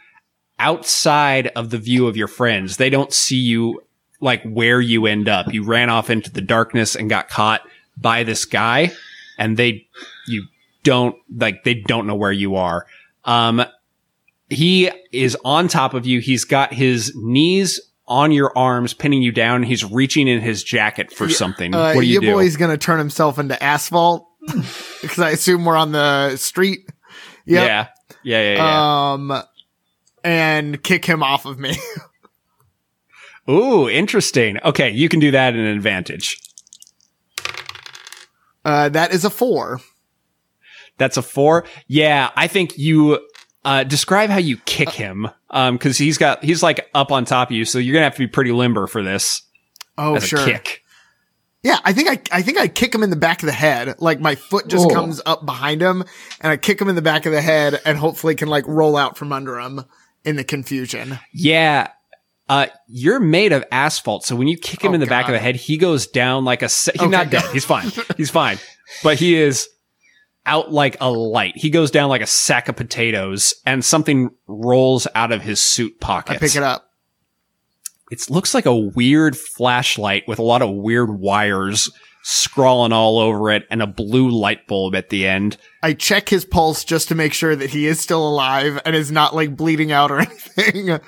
outside 0.59 1.47
of 1.55 1.69
the 1.69 1.77
view 1.77 2.07
of 2.07 2.17
your 2.17 2.27
friends. 2.27 2.77
They 2.77 2.89
don't 2.89 3.13
see 3.13 3.39
you 3.39 3.83
like 4.19 4.43
where 4.43 4.79
you 4.79 5.07
end 5.07 5.27
up. 5.27 5.51
You 5.53 5.63
ran 5.63 5.89
off 5.89 6.09
into 6.09 6.31
the 6.31 6.41
darkness 6.41 6.95
and 6.95 7.09
got 7.09 7.29
caught 7.29 7.61
by 7.97 8.23
this 8.23 8.45
guy 8.45 8.91
and 9.37 9.57
they, 9.57 9.87
you 10.27 10.45
don't 10.83 11.15
like, 11.35 11.63
they 11.63 11.73
don't 11.73 12.05
know 12.05 12.15
where 12.15 12.31
you 12.31 12.55
are. 12.55 12.85
Um, 13.25 13.63
he 14.49 14.91
is 15.11 15.37
on 15.45 15.67
top 15.67 15.93
of 15.93 16.05
you. 16.05 16.19
He's 16.19 16.43
got 16.43 16.73
his 16.73 17.13
knees 17.15 17.79
on 18.07 18.31
your 18.31 18.55
arms, 18.57 18.93
pinning 18.93 19.21
you 19.21 19.31
down. 19.31 19.63
He's 19.63 19.89
reaching 19.89 20.27
in 20.27 20.41
his 20.41 20.63
jacket 20.63 21.11
for 21.13 21.29
something. 21.29 21.73
Uh, 21.73 21.93
what 21.93 22.01
do 22.01 22.07
you 22.07 22.13
your 22.13 22.21
do? 22.21 22.33
boy's 22.33 22.57
gonna 22.57 22.77
turn 22.77 22.99
himself 22.99 23.39
into 23.39 23.61
asphalt 23.63 24.27
because 25.01 25.19
I 25.19 25.31
assume 25.31 25.65
we're 25.65 25.75
on 25.75 25.91
the 25.91 26.35
street. 26.37 26.89
Yep. 27.45 27.67
Yeah. 27.67 27.87
Yeah. 28.23 28.53
Yeah. 28.53 28.55
Yeah. 28.55 29.11
Um, 29.13 29.43
and 30.23 30.81
kick 30.83 31.05
him 31.05 31.23
off 31.23 31.45
of 31.45 31.59
me. 31.59 31.75
Ooh, 33.49 33.89
interesting. 33.89 34.59
Okay. 34.63 34.91
You 34.91 35.09
can 35.09 35.19
do 35.19 35.31
that 35.31 35.53
in 35.53 35.59
an 35.59 35.75
advantage. 35.75 36.39
Uh, 38.63 38.89
that 38.89 39.11
is 39.13 39.25
a 39.25 39.29
four. 39.29 39.79
That's 40.97 41.17
a 41.17 41.21
four. 41.23 41.65
Yeah, 41.87 42.29
I 42.35 42.47
think 42.47 42.77
you 42.77 43.27
uh, 43.65 43.83
describe 43.83 44.29
how 44.29 44.37
you 44.37 44.57
kick 44.57 44.89
him. 44.89 45.27
Um, 45.49 45.75
because 45.75 45.97
he's 45.97 46.17
got 46.17 46.43
he's 46.43 46.61
like 46.63 46.89
up 46.93 47.11
on 47.11 47.25
top 47.25 47.49
of 47.49 47.55
you, 47.55 47.65
so 47.65 47.77
you're 47.79 47.93
gonna 47.93 48.05
have 48.05 48.13
to 48.15 48.19
be 48.19 48.27
pretty 48.27 48.51
limber 48.51 48.87
for 48.87 49.03
this 49.03 49.41
Oh, 49.97 50.17
sure. 50.19 50.41
a 50.41 50.45
kick. 50.45 50.80
Yeah, 51.63 51.77
I 51.83 51.93
think 51.93 52.09
I, 52.09 52.37
I 52.37 52.41
think 52.41 52.57
I 52.57 52.67
kick 52.67 52.93
him 52.95 53.03
in 53.03 53.09
the 53.11 53.15
back 53.15 53.43
of 53.43 53.47
the 53.47 53.53
head. 53.53 53.95
Like 53.99 54.19
my 54.19 54.35
foot 54.35 54.67
just 54.67 54.87
Oh. 54.89 54.93
comes 54.93 55.21
up 55.25 55.45
behind 55.45 55.81
him 55.81 56.03
and 56.39 56.51
I 56.51 56.57
kick 56.57 56.81
him 56.81 56.89
in 56.89 56.95
the 56.95 57.01
back 57.03 57.25
of 57.27 57.31
the 57.31 57.41
head 57.41 57.79
and 57.85 57.97
hopefully 57.97 58.33
can 58.35 58.47
like 58.47 58.65
roll 58.67 58.97
out 58.97 59.15
from 59.17 59.31
under 59.31 59.59
him 59.59 59.81
in 60.25 60.37
the 60.37 60.43
confusion. 60.43 61.19
Yeah. 61.33 61.89
Uh, 62.49 62.65
you're 62.87 63.19
made 63.19 63.53
of 63.53 63.63
asphalt, 63.71 64.25
so 64.25 64.35
when 64.35 64.47
you 64.47 64.57
kick 64.57 64.83
him 64.83 64.91
Oh, 64.91 64.95
in 64.95 64.99
the 64.99 65.05
back 65.05 65.27
of 65.27 65.31
the 65.33 65.39
head, 65.39 65.55
he 65.55 65.77
goes 65.77 66.07
down 66.07 66.43
like 66.43 66.61
a. 66.63 66.67
Se- 66.67 66.91
he's 66.95 67.01
Okay, 67.03 67.09
not 67.11 67.29
dead. 67.29 67.45
He's 67.53 67.63
fine. 67.63 67.89
He's 68.17 68.29
fine. 68.29 68.57
But 69.03 69.19
he 69.19 69.35
is 69.35 69.69
out 70.45 70.69
like 70.69 70.97
a 70.99 71.09
light. 71.09 71.53
He 71.55 71.69
goes 71.69 71.91
down 71.91 72.09
like 72.09 72.21
a 72.21 72.27
sack 72.27 72.67
of 72.67 72.75
potatoes, 72.75 73.53
and 73.65 73.85
something 73.85 74.31
rolls 74.47 75.07
out 75.15 75.31
of 75.31 75.41
his 75.41 75.61
suit 75.63 76.01
pocket. 76.01 76.33
I 76.33 76.37
pick 76.39 76.57
it 76.57 76.63
up. 76.63 76.90
It 78.11 78.29
looks 78.29 78.53
like 78.53 78.65
a 78.65 78.75
weird 78.75 79.37
flashlight 79.37 80.23
with 80.27 80.37
a 80.37 80.43
lot 80.43 80.61
of 80.61 80.69
weird 80.69 81.09
wires 81.19 81.89
scrawling 82.23 82.91
all 82.91 83.17
over 83.17 83.49
it, 83.51 83.65
and 83.71 83.81
a 83.81 83.87
blue 83.87 84.29
light 84.29 84.67
bulb 84.67 84.93
at 84.93 85.09
the 85.09 85.25
end. 85.25 85.57
I 85.81 85.93
check 85.93 86.29
his 86.29 86.45
pulse 86.45 86.83
just 86.83 87.07
to 87.07 87.15
make 87.15 87.33
sure 87.33 87.55
that 87.55 87.71
he 87.71 87.87
is 87.87 87.99
still 87.99 88.27
alive 88.27 88.79
and 88.85 88.95
is 88.95 89.11
not 89.11 89.33
like 89.33 89.55
bleeding 89.55 89.91
out 89.91 90.11
or 90.11 90.19
anything. 90.59 90.99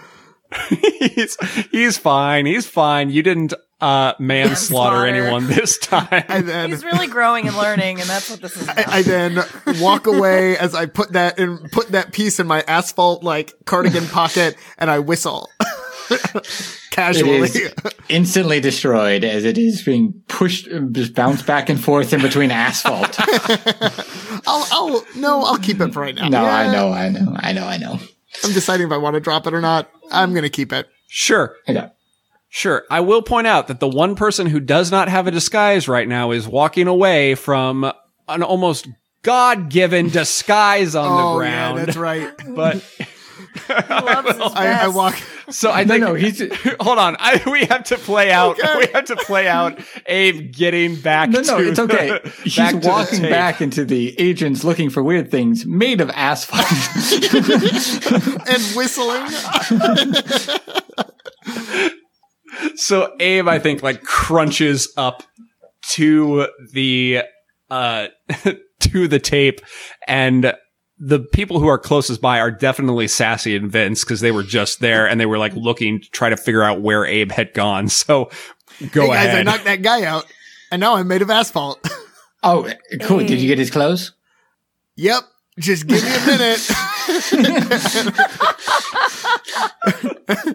he's 0.70 1.38
he's 1.72 1.98
fine. 1.98 2.46
He's 2.46 2.66
fine. 2.68 3.10
You 3.10 3.22
didn't 3.24 3.54
uh 3.82 4.14
manslaughter 4.18 5.02
Manslaughter. 5.02 5.06
anyone 5.06 5.48
this 5.48 5.78
time. 5.78 6.24
And 6.30 6.48
then 6.48 6.70
He's 6.70 6.84
really 6.86 7.08
growing 7.08 7.48
and 7.48 7.58
learning, 7.58 8.00
and 8.00 8.10
that's 8.10 8.30
what 8.32 8.42
this 8.42 8.56
is. 8.56 8.64
About. 8.64 8.88
I, 8.88 8.98
I 8.98 9.02
then 9.02 9.44
walk 9.82 10.08
away 10.08 10.58
as 10.58 10.74
I 10.74 10.86
put 10.86 11.14
that 11.14 11.38
and 11.38 11.72
put 11.72 11.90
that 11.90 12.12
piece 12.14 12.40
in 12.40 12.48
my 12.48 12.62
asphalt 12.68 13.24
like 13.24 13.54
cardigan 13.66 14.08
pocket 14.08 14.56
and 14.78 14.90
I 14.90 15.00
whistle 15.00 15.50
It 15.60 15.68
casually. 16.92 17.40
is 17.40 17.74
instantly 18.10 18.60
destroyed 18.60 19.24
as 19.24 19.46
it 19.46 19.58
is 19.58 19.82
being 19.84 20.14
pushed, 20.28 20.68
just 20.92 21.14
bounced 21.14 21.46
back 21.46 21.70
and 21.70 21.84
forth 21.84 22.14
in 22.14 22.22
between 22.22 22.52
asphalt. 22.52 23.16
I'll, 24.48 24.68
I'll, 24.72 25.06
no, 25.16 25.44
I'll 25.44 25.58
keep 25.58 25.80
it 25.82 25.94
for 25.94 26.02
right 26.02 26.16
now. 26.16 26.30
No, 26.30 26.46
I 26.46 26.72
know, 26.72 26.92
I 26.92 27.10
know, 27.10 27.36
I 27.38 27.54
know, 27.54 27.66
I 27.66 27.78
know. 27.78 28.00
I'm 28.44 28.54
deciding 28.54 28.88
if 28.88 28.94
I 28.94 28.98
want 28.98 29.14
to 29.16 29.20
drop 29.20 29.48
it 29.48 29.54
or 29.54 29.62
not. 29.62 29.90
I'm 30.12 30.34
gonna 30.34 30.50
keep 30.50 30.74
it. 30.74 30.88
Sure. 31.08 31.56
Okay. 31.68 31.88
Sure. 32.50 32.84
I 32.92 33.00
will 33.00 33.22
point 33.24 33.48
out 33.48 33.68
that 33.68 33.80
the 33.80 33.88
one 33.88 34.16
person 34.16 34.48
who 34.48 34.60
does 34.60 34.92
not 34.92 35.10
have 35.10 35.26
a 35.28 35.32
disguise 35.32 35.88
right 35.88 36.08
now 36.08 36.32
is 36.32 36.48
walking 36.48 36.88
away 36.88 37.34
from 37.36 37.92
an 38.28 38.44
almost 38.44 38.88
God-given 39.24 40.10
disguise 40.10 40.96
on 40.96 41.08
oh 41.12 41.34
the 41.34 41.38
ground. 41.40 41.80
yeah, 41.80 41.86
that's 41.86 41.98
right. 41.98 42.32
But 42.56 42.76
He 42.76 42.84
loves 42.84 43.00
his 43.00 43.13
I, 43.70 44.52
I 44.56 44.86
vest. 44.86 44.96
walk, 44.96 45.16
So 45.50 45.72
I 45.72 45.86
think 45.86 46.02
no, 46.02 46.08
no 46.10 46.14
he's 46.16 46.40
hold 46.80 46.98
on. 47.00 47.16
I, 47.20 47.42
we 47.50 47.66
have 47.66 47.84
to 47.86 47.98
play 47.98 48.32
out. 48.32 48.60
Okay. 48.60 48.78
We 48.80 48.88
have 48.94 49.06
to 49.06 49.16
play 49.16 49.48
out 49.48 49.80
Abe 50.06 50.52
getting 50.54 50.96
back. 50.96 51.30
no, 51.30 51.42
no, 51.42 51.58
to 51.60 51.70
it's 51.70 51.80
okay. 51.80 52.08
the- 52.24 52.30
He's 52.44 52.56
back 52.56 52.84
walking 52.84 53.22
back 53.24 53.62
into 53.62 53.86
the 53.86 54.20
agents 54.20 54.64
looking 54.64 54.90
for 54.90 55.02
weird 55.04 55.30
things 55.32 55.66
made 55.66 56.02
of 56.02 56.10
asphalt. 56.12 56.66
and 58.48 58.64
whistling. 58.76 59.28
So 62.76 63.14
Abe, 63.20 63.48
I 63.48 63.60
think, 63.60 63.82
like 63.84 64.04
crunches 64.04 64.92
up 64.98 65.24
to 65.92 66.48
the 66.72 67.22
uh 67.70 68.08
to 68.80 69.08
the 69.08 69.20
tape, 69.20 69.62
and 70.08 70.54
the 70.98 71.20
people 71.20 71.60
who 71.60 71.68
are 71.68 71.78
closest 71.78 72.22
by 72.22 72.40
are 72.40 72.52
definitely 72.52 73.08
Sassy 73.08 73.56
and 73.56 73.72
Vince 73.72 74.04
because 74.04 74.22
they 74.22 74.32
were 74.32 74.44
just 74.44 74.80
there 74.80 75.08
and 75.08 75.20
they 75.20 75.26
were 75.26 75.38
like 75.38 75.54
looking 75.56 76.00
to 76.00 76.10
try 76.10 76.30
to 76.30 76.38
figure 76.38 76.64
out 76.64 76.82
where 76.82 77.06
Abe 77.06 77.32
had 77.32 77.54
gone. 77.54 77.90
So 78.04 78.30
go 78.92 79.04
hey 79.04 79.08
guys, 79.08 79.36
I 79.36 79.44
knocked 79.44 79.66
that 79.66 79.82
guy 79.82 80.04
out, 80.04 80.26
and 80.72 80.80
now 80.80 80.96
I'm 80.96 81.08
made 81.08 81.22
of 81.22 81.30
asphalt. 81.30 81.80
oh, 82.44 82.70
cool. 83.02 83.20
Did 83.20 83.40
you 83.40 83.48
get 83.48 83.58
his 83.60 83.72
clothes? 83.72 84.14
yep. 84.96 85.24
Just 85.60 85.86
give 85.86 86.04
me 86.04 86.10
a 86.10 86.26
minute. 86.26 86.72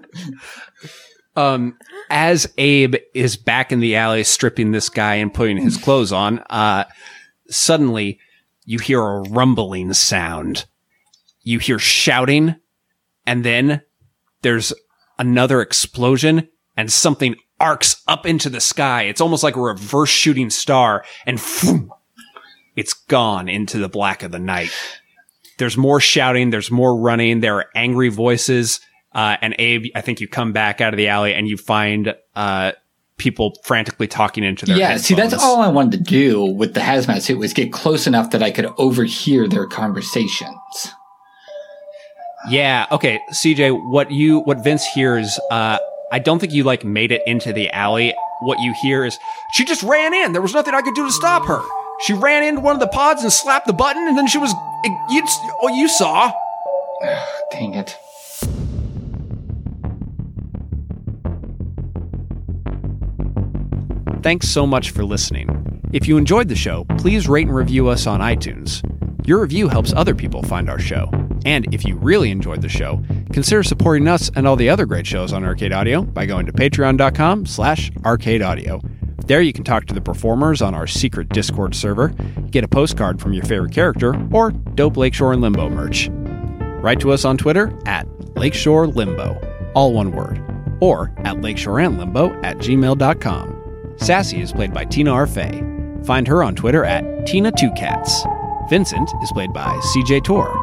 um, 1.37 1.79
as 2.11 2.53
Abe 2.59 2.97
is 3.15 3.37
back 3.37 3.71
in 3.71 3.79
the 3.79 3.95
alley 3.95 4.25
stripping 4.25 4.73
this 4.73 4.89
guy 4.89 5.15
and 5.15 5.33
putting 5.33 5.57
his 5.59 5.77
clothes 5.77 6.11
on, 6.11 6.41
uh, 6.51 6.85
suddenly 7.49 8.19
you 8.69 8.79
hear 8.79 9.01
a 9.01 9.23
rumbling 9.23 9.95
sound. 9.95 10.67
You 11.41 11.59
hear 11.59 11.79
shouting, 11.79 12.57
and 13.25 13.43
then 13.43 13.81
there's 14.43 14.75
another 15.19 15.63
explosion, 15.63 16.51
and 16.77 16.93
something 16.93 17.37
arcs 17.59 18.03
up 18.07 18.27
into 18.27 18.51
the 18.51 18.61
sky. 18.61 19.05
It's 19.05 19.23
almost 19.23 19.43
like 19.43 19.57
a 19.57 19.61
reverse 19.61 20.11
shooting 20.11 20.51
star, 20.51 21.03
and 21.25 21.41
phoom, 21.41 21.89
it's 22.77 22.93
gone 22.93 23.49
into 23.49 23.79
the 23.79 23.89
black 23.89 24.23
of 24.23 24.33
the 24.33 24.39
night. 24.39 24.71
There's 25.57 25.79
more 25.79 25.99
shouting, 25.99 26.51
there's 26.51 26.71
more 26.71 26.95
running, 26.95 27.41
there 27.41 27.57
are 27.57 27.71
angry 27.75 28.11
voices. 28.11 28.81
Uh, 29.15 29.39
and 29.41 29.55
Abe, 29.59 29.87
I 29.95 30.03
think 30.03 30.21
you 30.21 30.29
come 30.29 30.53
back 30.53 30.83
out 30.83 30.93
of 30.93 30.99
the 30.99 31.09
alley 31.09 31.33
and 31.33 31.49
you 31.49 31.57
find 31.57 32.15
uh, 32.37 32.73
people 33.19 33.55
frantically 33.65 34.07
talking 34.07 34.45
into 34.45 34.65
their 34.65 34.77
Yeah, 34.77 34.97
see, 34.97 35.15
that's 35.15 35.35
all 35.35 35.61
I 35.61 35.69
wanted 35.69 35.93
to 35.93 36.05
do 36.05 36.45
with 36.45 36.75
the 36.75 36.81
hazmat 36.81 37.23
suit 37.23 37.39
was 37.39 37.53
get 37.53 37.73
close 37.73 38.07
enough 38.07 38.31
that 38.31 38.43
I 38.43 38.51
could 38.51 38.67
overhear 38.79 39.47
their 39.47 39.67
conversations. 39.67 40.57
Yeah. 42.49 42.87
Okay, 42.91 43.21
CJ, 43.33 43.91
what 43.91 44.11
you 44.11 44.41
what 44.41 44.63
Vince 44.65 44.87
hears, 44.87 45.39
uh, 45.51 45.79
I 46.11 46.19
don't 46.19 46.39
think 46.39 46.53
you 46.53 46.65
like 46.65 46.85
made 46.85 47.13
it 47.13 47.23
into 47.27 47.53
the 47.53 47.71
alley. 47.71 48.15
What 48.41 48.61
you 48.61 48.75
hear 48.83 49.05
is 49.05 49.19
she 49.53 49.65
just 49.65 49.83
ran 49.83 50.15
in. 50.15 50.33
There 50.33 50.43
was 50.43 50.55
nothing 50.55 50.73
I 50.75 50.81
could 50.81 50.95
do 50.95 51.05
to 51.07 51.13
stop 51.13 51.45
her. 51.47 51.61
She 52.03 52.13
ran 52.13 52.45
into 52.45 52.61
one 52.61 52.75
of 52.75 52.81
the 52.81 52.87
pods 52.87 53.23
and 53.23 53.33
slapped 53.33 53.67
the 53.67 53.73
button, 53.73 54.07
and 54.07 54.17
then 54.17 54.29
she 54.29 54.39
was. 54.39 54.53
You, 55.11 55.27
oh, 55.63 55.69
you 55.69 55.89
saw. 55.89 56.33
Dang 57.51 57.75
it. 57.75 57.99
Thanks 64.29 64.51
so 64.51 64.67
much 64.67 64.91
for 64.91 65.07
listening. 65.07 65.49
If 65.95 66.07
you 66.07 66.19
enjoyed 66.19 66.49
the 66.49 66.55
show, 66.55 66.85
please 66.99 67.31
rate 67.31 67.47
and 67.47 67.57
review 67.57 67.89
us 67.89 68.07
on 68.07 68.21
iTunes. 68.21 68.83
Your 69.27 69.41
review 69.41 69.69
helps 69.69 69.95
other 69.95 70.15
people 70.15 70.43
find 70.43 70.69
our 70.69 70.79
show. 70.79 71.11
And 71.47 71.73
if 71.73 71.87
you 71.87 71.97
really 71.97 72.31
enjoyed 72.31 72.61
the 72.61 72.69
show, 72.69 73.03
consider 73.33 73.63
supporting 73.63 74.07
us 74.07 74.31
and 74.37 74.47
all 74.47 74.55
the 74.55 74.69
other 74.69 74.85
great 74.85 75.07
shows 75.07 75.33
on 75.33 75.45
Arcade 75.45 75.73
Audio 75.73 76.03
by 76.03 76.27
going 76.27 76.45
to 76.45 76.53
patreon.com 76.53 77.47
slash 77.47 77.91
arcadeaudio. 78.03 78.83
There 79.27 79.41
you 79.41 79.55
can 79.55 79.65
talk 79.65 79.87
to 79.87 79.95
the 79.95 80.03
performers 80.03 80.61
on 80.61 80.75
our 80.75 80.87
secret 80.87 81.31
Discord 81.31 81.75
server, 81.75 82.09
get 82.51 82.65
a 82.65 82.69
postcard 82.69 83.23
from 83.23 83.33
your 83.33 83.45
favorite 83.47 83.73
character, 83.73 84.15
or 84.31 84.51
dope 84.51 84.99
Lakeshore 84.99 85.33
in 85.33 85.41
Limbo 85.41 85.71
merch. 85.71 86.11
Write 86.83 87.01
to 87.01 87.13
us 87.13 87.25
on 87.25 87.39
Twitter 87.39 87.73
at 87.87 88.07
Lakeshore 88.37 88.89
Limbo, 88.89 89.41
all 89.75 89.95
one 89.95 90.13
word, 90.13 90.39
or 90.81 91.15
at 91.21 91.37
lakeshoreandlimbo 91.37 92.45
at 92.45 92.59
gmail.com. 92.59 93.58
Sassy 93.99 94.41
is 94.41 94.53
played 94.53 94.73
by 94.73 94.85
Tina 94.85 95.11
Arfey. 95.11 96.07
Find 96.07 96.27
her 96.29 96.43
on 96.43 96.55
Twitter 96.55 96.85
at 96.85 97.05
Tina2Cats. 97.27 98.69
Vincent 98.71 99.11
is 99.23 99.33
played 99.33 99.53
by 99.53 99.77
CJ 99.95 100.25
Tor. 100.25 100.55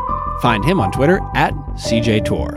Find 0.42 0.64
him 0.64 0.80
on 0.80 0.92
Twitter 0.92 1.20
at 1.36 1.54
CJ 1.76 2.26
Tor. 2.26 2.56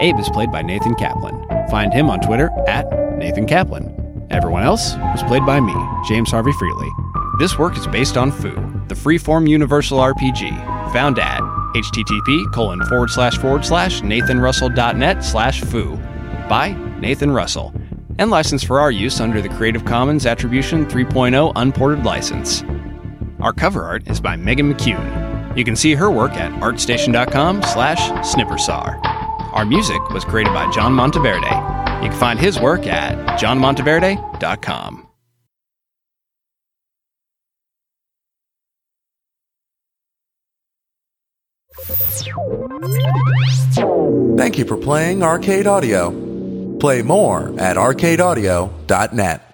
Abe 0.00 0.18
is 0.18 0.28
played 0.28 0.50
by 0.50 0.62
Nathan 0.62 0.94
Kaplan. 0.94 1.46
Find 1.70 1.92
him 1.92 2.10
on 2.10 2.20
Twitter 2.20 2.50
at 2.66 2.86
Nathan 3.16 3.46
Kaplan. 3.46 4.26
Everyone 4.30 4.62
else 4.62 4.94
was 4.96 5.22
played 5.24 5.46
by 5.46 5.60
me, 5.60 5.74
James 6.08 6.30
Harvey 6.30 6.52
Freely. 6.52 6.90
This 7.38 7.58
work 7.58 7.76
is 7.76 7.86
based 7.86 8.16
on 8.16 8.32
Foo, 8.32 8.54
the 8.88 8.94
freeform 8.94 9.48
universal 9.48 9.98
RPG, 9.98 10.92
found 10.92 11.18
at 11.18 11.40
http 11.74 12.52
colon 12.52 12.82
forward 12.86 13.10
slash 13.10 13.36
forward 13.36 13.64
slash 13.64 14.00
nathanrussell.net 14.00 15.22
slash 15.22 15.60
foo 15.60 15.96
by 16.48 16.72
Nathan 16.98 17.30
Russell, 17.30 17.72
and 18.18 18.30
licensed 18.30 18.66
for 18.66 18.80
our 18.80 18.90
use 18.90 19.20
under 19.20 19.40
the 19.40 19.48
Creative 19.48 19.84
Commons 19.84 20.26
Attribution 20.26 20.84
3.0 20.86 21.52
Unported 21.56 22.04
License. 22.04 22.62
Our 23.40 23.52
cover 23.52 23.84
art 23.84 24.08
is 24.08 24.20
by 24.20 24.36
Megan 24.36 24.72
McCune. 24.72 25.56
You 25.56 25.64
can 25.64 25.76
see 25.76 25.94
her 25.94 26.10
work 26.10 26.32
at 26.32 26.52
artstation.com 26.60 27.62
slash 27.62 27.98
snippersar. 28.34 29.00
Our 29.54 29.64
music 29.64 30.00
was 30.10 30.24
created 30.24 30.52
by 30.52 30.70
John 30.72 30.92
Monteverde. 30.92 32.02
You 32.02 32.10
can 32.10 32.18
find 32.18 32.38
his 32.38 32.60
work 32.60 32.86
at 32.86 33.40
johnmonteverde.com. 33.40 35.06
Thank 44.36 44.58
you 44.58 44.64
for 44.64 44.76
playing 44.76 45.22
Arcade 45.22 45.66
Audio. 45.66 46.27
Play 46.80 47.02
more 47.02 47.48
at 47.58 47.76
arcadeaudio.net. 47.76 49.44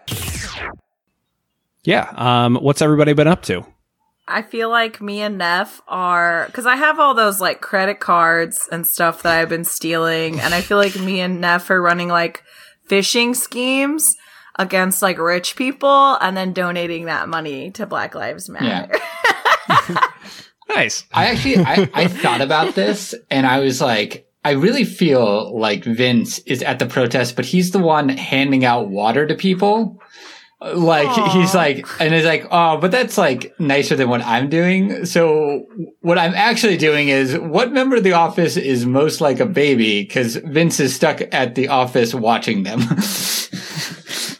Yeah, 1.85 2.13
um, 2.17 2.57
what's 2.57 2.81
everybody 2.81 3.13
been 3.13 3.29
up 3.29 3.43
to? 3.43 3.67
I 4.27 4.41
feel 4.41 4.71
like 4.71 5.03
me 5.03 5.21
and 5.21 5.37
Neff 5.37 5.83
are 5.87 6.47
because 6.47 6.65
I 6.65 6.77
have 6.77 6.99
all 6.99 7.13
those 7.13 7.41
like 7.41 7.61
credit 7.61 8.01
cards 8.01 8.69
and 8.73 8.87
stuff 8.87 9.23
that 9.23 9.39
I've 9.39 9.51
been 9.51 9.65
stealing, 9.65 10.41
and 10.41 10.55
I 10.55 10.63
feel 10.63 10.79
like 10.79 10.99
me 10.99 11.21
and 11.21 11.41
Neff 11.41 11.69
are 11.71 11.83
running 11.83 12.09
like 12.09 12.43
phishing 12.89 13.37
schemes 13.37 14.17
against 14.59 15.03
like 15.03 15.19
rich 15.19 15.57
people 15.57 16.15
and 16.21 16.37
then 16.37 16.53
donating 16.55 17.05
that 17.07 17.29
money 17.29 17.71
to 17.73 17.85
Black 17.87 18.15
Lives 18.15 18.49
Matter. 18.49 18.99
Nice. 20.69 21.05
I 21.13 21.27
actually 21.27 21.59
I, 21.59 21.89
I 21.95 22.09
thought 22.09 22.41
about 22.41 22.75
this 22.75 23.15
and 23.31 23.47
I 23.47 23.61
was 23.61 23.81
like, 23.81 24.27
I 24.45 24.53
really 24.53 24.85
feel 24.85 25.59
like 25.59 25.85
Vince 25.85 26.39
is 26.41 26.63
at 26.63 26.79
the 26.79 26.87
protest, 26.87 27.35
but 27.35 27.47
he's 27.47 27.71
the 27.71 27.79
one 27.79 28.11
handing 28.11 28.65
out 28.65 28.91
water 28.91 29.27
to 29.27 29.35
people. 29.35 30.01
Like 30.61 31.11
he's 31.33 31.55
like, 31.55 31.87
and 32.01 32.15
it's 32.15 32.27
like, 32.27 32.47
oh, 32.51 32.79
but 32.79 32.91
that's 32.91 33.19
like 33.19 33.55
nicer 33.59 33.97
than 33.97 34.09
what 34.09 34.23
I'm 34.23 34.49
doing. 34.49 35.05
So 35.05 35.67
what 36.01 36.19
I'm 36.19 36.35
actually 36.35 36.77
doing 36.77 37.09
is, 37.09 37.37
what 37.39 37.73
member 37.73 37.97
of 37.97 38.05
the 38.05 38.13
office 38.13 38.57
is 38.57 38.87
most 38.87 39.21
like 39.21 39.41
a 39.41 39.47
baby? 39.47 40.03
Because 40.03 40.37
Vince 40.37 40.81
is 40.81 40.95
stuck 40.95 41.21
at 41.33 41.55
the 41.55 41.69
office 41.69 42.15
watching 42.15 42.63
them. 42.63 42.81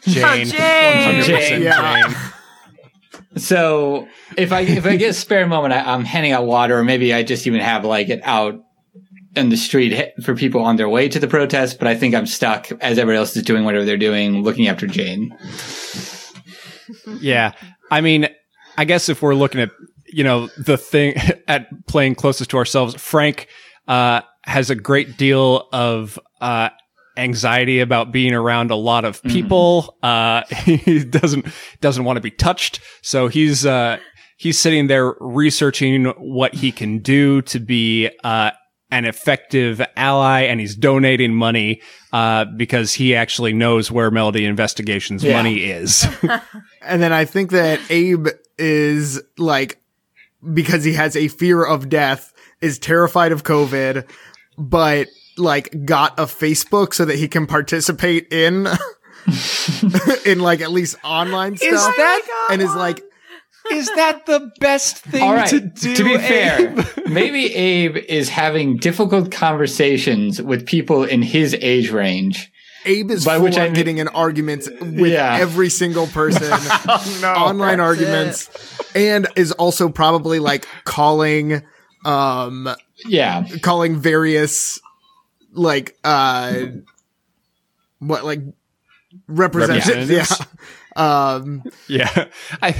Oh, 0.07 0.11
Jane. 0.11 0.45
Jane. 0.45 1.23
100% 1.23 1.25
Jane, 1.25 1.61
yeah. 1.63 2.07
Jane. 2.07 2.15
So 3.37 4.07
if 4.37 4.51
I 4.51 4.61
if 4.61 4.85
I 4.85 4.95
get 4.97 5.09
a 5.09 5.13
spare 5.13 5.47
moment, 5.47 5.73
I, 5.73 5.79
I'm 5.79 6.05
handing 6.05 6.31
out 6.31 6.45
water, 6.45 6.77
or 6.77 6.83
maybe 6.83 7.13
I 7.13 7.23
just 7.23 7.47
even 7.47 7.59
have 7.59 7.83
like 7.83 8.09
it 8.09 8.21
out 8.23 8.64
in 9.35 9.49
the 9.49 9.57
street 9.57 10.13
for 10.23 10.35
people 10.35 10.61
on 10.61 10.75
their 10.75 10.89
way 10.89 11.09
to 11.09 11.19
the 11.19 11.27
protest. 11.27 11.79
But 11.79 11.87
I 11.87 11.95
think 11.95 12.15
I'm 12.15 12.25
stuck 12.25 12.71
as 12.81 12.97
everybody 12.97 13.17
else 13.17 13.35
is 13.35 13.43
doing 13.43 13.65
whatever 13.65 13.85
they're 13.85 13.97
doing, 13.97 14.43
looking 14.43 14.67
after 14.67 14.87
Jane. 14.87 15.37
Yeah. 17.19 17.53
I 17.91 18.01
mean, 18.01 18.27
I 18.77 18.85
guess 18.85 19.09
if 19.09 19.21
we're 19.21 19.35
looking 19.35 19.61
at, 19.61 19.71
you 20.07 20.23
know, 20.23 20.47
the 20.57 20.77
thing 20.77 21.15
at 21.47 21.67
playing 21.87 22.15
closest 22.15 22.51
to 22.51 22.57
ourselves, 22.57 22.95
Frank 22.95 23.47
uh, 23.87 24.21
has 24.43 24.69
a 24.69 24.75
great 24.75 25.17
deal 25.17 25.67
of 25.71 26.19
uh, 26.41 26.69
anxiety 27.17 27.79
about 27.79 28.11
being 28.11 28.33
around 28.33 28.71
a 28.71 28.75
lot 28.75 29.05
of 29.05 29.21
people. 29.23 29.97
Uh, 30.03 30.43
he 30.49 31.03
doesn't 31.03 31.45
doesn't 31.81 32.03
want 32.03 32.17
to 32.17 32.21
be 32.21 32.31
touched, 32.31 32.81
so 33.01 33.27
he's 33.27 33.65
uh, 33.65 33.97
he's 34.37 34.59
sitting 34.59 34.87
there 34.87 35.13
researching 35.19 36.05
what 36.17 36.53
he 36.53 36.71
can 36.71 36.99
do 36.99 37.41
to 37.43 37.59
be 37.59 38.09
uh, 38.23 38.51
an 38.91 39.05
effective 39.05 39.81
ally, 39.95 40.41
and 40.41 40.59
he's 40.59 40.75
donating 40.75 41.33
money 41.33 41.81
uh, 42.13 42.45
because 42.45 42.93
he 42.93 43.15
actually 43.15 43.51
knows 43.53 43.91
where 43.91 44.11
Melody 44.11 44.45
Investigations 44.45 45.23
Yeah. 45.23 45.37
money 45.37 45.63
is. 45.65 46.05
And 46.81 47.01
then 47.01 47.11
I 47.11 47.25
think 47.25 47.49
that 47.51 47.79
Abe 47.89 48.27
is 48.59 49.19
like, 49.39 49.81
because 50.53 50.83
he 50.83 50.93
has 50.93 51.15
a 51.15 51.27
fear 51.29 51.65
of 51.65 51.89
death, 51.89 52.31
is 52.61 52.77
terrified 52.77 53.31
of 53.31 53.43
COVID, 53.43 54.07
but 54.57 55.07
like 55.37 55.83
got 55.83 56.17
a 56.19 56.23
Facebook 56.25 56.93
so 56.93 57.05
that 57.05 57.17
he 57.17 57.27
can 57.27 57.47
participate 57.47 58.31
in 58.31 58.67
in 60.25 60.39
like 60.39 60.61
at 60.61 60.71
least 60.71 60.95
online 61.03 61.57
stuff. 61.57 61.71
Is 61.73 61.79
that 61.97 62.47
and 62.51 62.61
is 62.61 62.73
like 62.75 63.01
is 63.71 63.87
that 63.95 64.25
the 64.25 64.51
best 64.59 64.97
thing 64.97 65.21
All 65.23 65.33
right. 65.33 65.47
to 65.49 65.59
do? 65.59 65.95
to 65.95 66.03
be 66.03 66.13
Abe? 66.13 66.19
fair, 66.21 66.85
maybe 67.09 67.53
Abe 67.53 67.97
is 67.97 68.29
having 68.29 68.77
difficult 68.77 69.31
conversations 69.31 70.41
with 70.41 70.65
people 70.65 71.03
in 71.03 71.21
his 71.21 71.55
age 71.61 71.89
range. 71.91 72.51
Abe 72.87 73.09
is 73.11 73.25
By 73.25 73.39
which 73.39 73.57
I 73.57 73.61
on 73.61 73.67
mean- 73.69 73.73
getting 73.73 73.97
in 73.97 74.07
arguments 74.09 74.69
with 74.79 75.11
Yeah. 75.11 75.37
every 75.39 75.69
single 75.69 76.05
person, 76.07 76.51
online 77.23 77.79
That's 77.79 77.81
arguments, 77.81 78.49
and 78.95 79.27
is 79.35 79.51
also 79.53 79.89
probably 79.89 80.37
like 80.39 80.67
calling, 80.83 81.63
um, 82.05 82.69
Yeah. 83.07 83.43
calling 83.63 83.97
various 83.99 84.79
like 85.51 85.97
uh, 86.03 86.65
what 87.99 88.23
like 88.25 88.41
representatives, 89.27 90.09
yeah. 90.09 90.45
Representatives? 90.95 91.65
Um, 91.65 91.71
Yeah. 91.87 92.25
I 92.61 92.75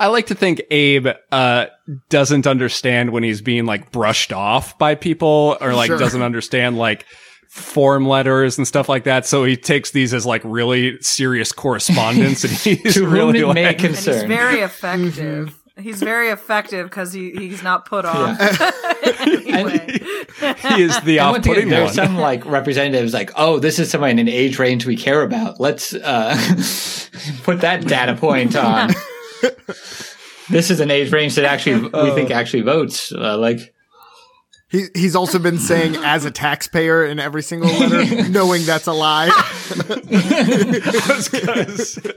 I 0.00 0.06
like 0.08 0.26
to 0.26 0.34
think 0.34 0.62
Abe 0.70 1.08
uh 1.32 1.66
doesn't 2.08 2.46
understand 2.46 3.10
when 3.10 3.22
he's 3.22 3.40
being 3.42 3.66
like 3.66 3.90
brushed 3.92 4.32
off 4.32 4.78
by 4.78 4.94
people 4.94 5.56
or 5.60 5.74
like 5.74 5.88
Sure. 5.88 5.98
doesn't 5.98 6.22
understand 6.22 6.78
like 6.78 7.04
form 7.48 8.06
letters 8.06 8.58
and 8.58 8.66
stuff 8.66 8.88
like 8.88 9.04
that. 9.04 9.26
So 9.26 9.44
he 9.44 9.56
takes 9.56 9.92
these 9.92 10.12
as 10.12 10.26
like 10.26 10.42
really 10.44 10.98
serious 11.00 11.52
correspondence 11.52 12.42
and 12.44 12.52
he's 12.82 12.94
To 12.94 13.06
really 13.06 13.40
it 13.40 13.52
may 13.54 13.66
like, 13.66 13.84
And 13.84 13.94
he's 13.94 14.04
very 14.24 14.60
effective. 14.60 15.54
He's 15.76 16.00
very 16.00 16.28
effective 16.28 16.88
because 16.88 17.12
he, 17.12 17.32
he's 17.32 17.62
not 17.62 17.84
put 17.84 18.04
off. 18.04 18.40
anyway. 19.18 19.98
he 19.98 20.82
is 20.82 21.00
the 21.00 21.18
And 21.18 21.30
one 21.30 21.40
off-putting 21.40 21.68
there 21.68 21.84
are 21.84 21.92
some 21.92 22.16
like 22.16 22.46
representatives 22.46 23.12
like, 23.12 23.32
oh, 23.34 23.58
this 23.58 23.80
is 23.80 23.90
somebody 23.90 24.12
in 24.12 24.20
an 24.20 24.28
age 24.28 24.60
range 24.60 24.86
we 24.86 24.96
care 24.96 25.22
about. 25.22 25.58
Let's 25.58 25.92
uh, 25.92 26.36
put 27.42 27.62
that 27.62 27.86
data 27.86 28.14
point 28.14 28.54
on. 28.54 28.90
this 30.48 30.70
is 30.70 30.78
an 30.78 30.92
age 30.92 31.10
range 31.10 31.34
that 31.34 31.44
actually 31.44 31.88
we 31.88 32.10
think 32.12 32.30
actually 32.30 32.62
votes. 32.62 33.10
Uh, 33.10 33.36
like, 33.36 33.73
he 34.70 34.86
he's 34.94 35.14
also 35.14 35.38
been 35.38 35.58
saying 35.58 35.94
as 35.96 36.24
a 36.24 36.30
taxpayer 36.30 37.04
in 37.04 37.20
every 37.20 37.42
single 37.42 37.70
letter, 37.70 38.28
knowing 38.30 38.64
that's 38.64 38.86
a 38.86 38.92
lie. 38.92 39.28
I 39.30 41.12
was 41.14 41.28
gonna 41.28 41.78
say, 41.78 42.12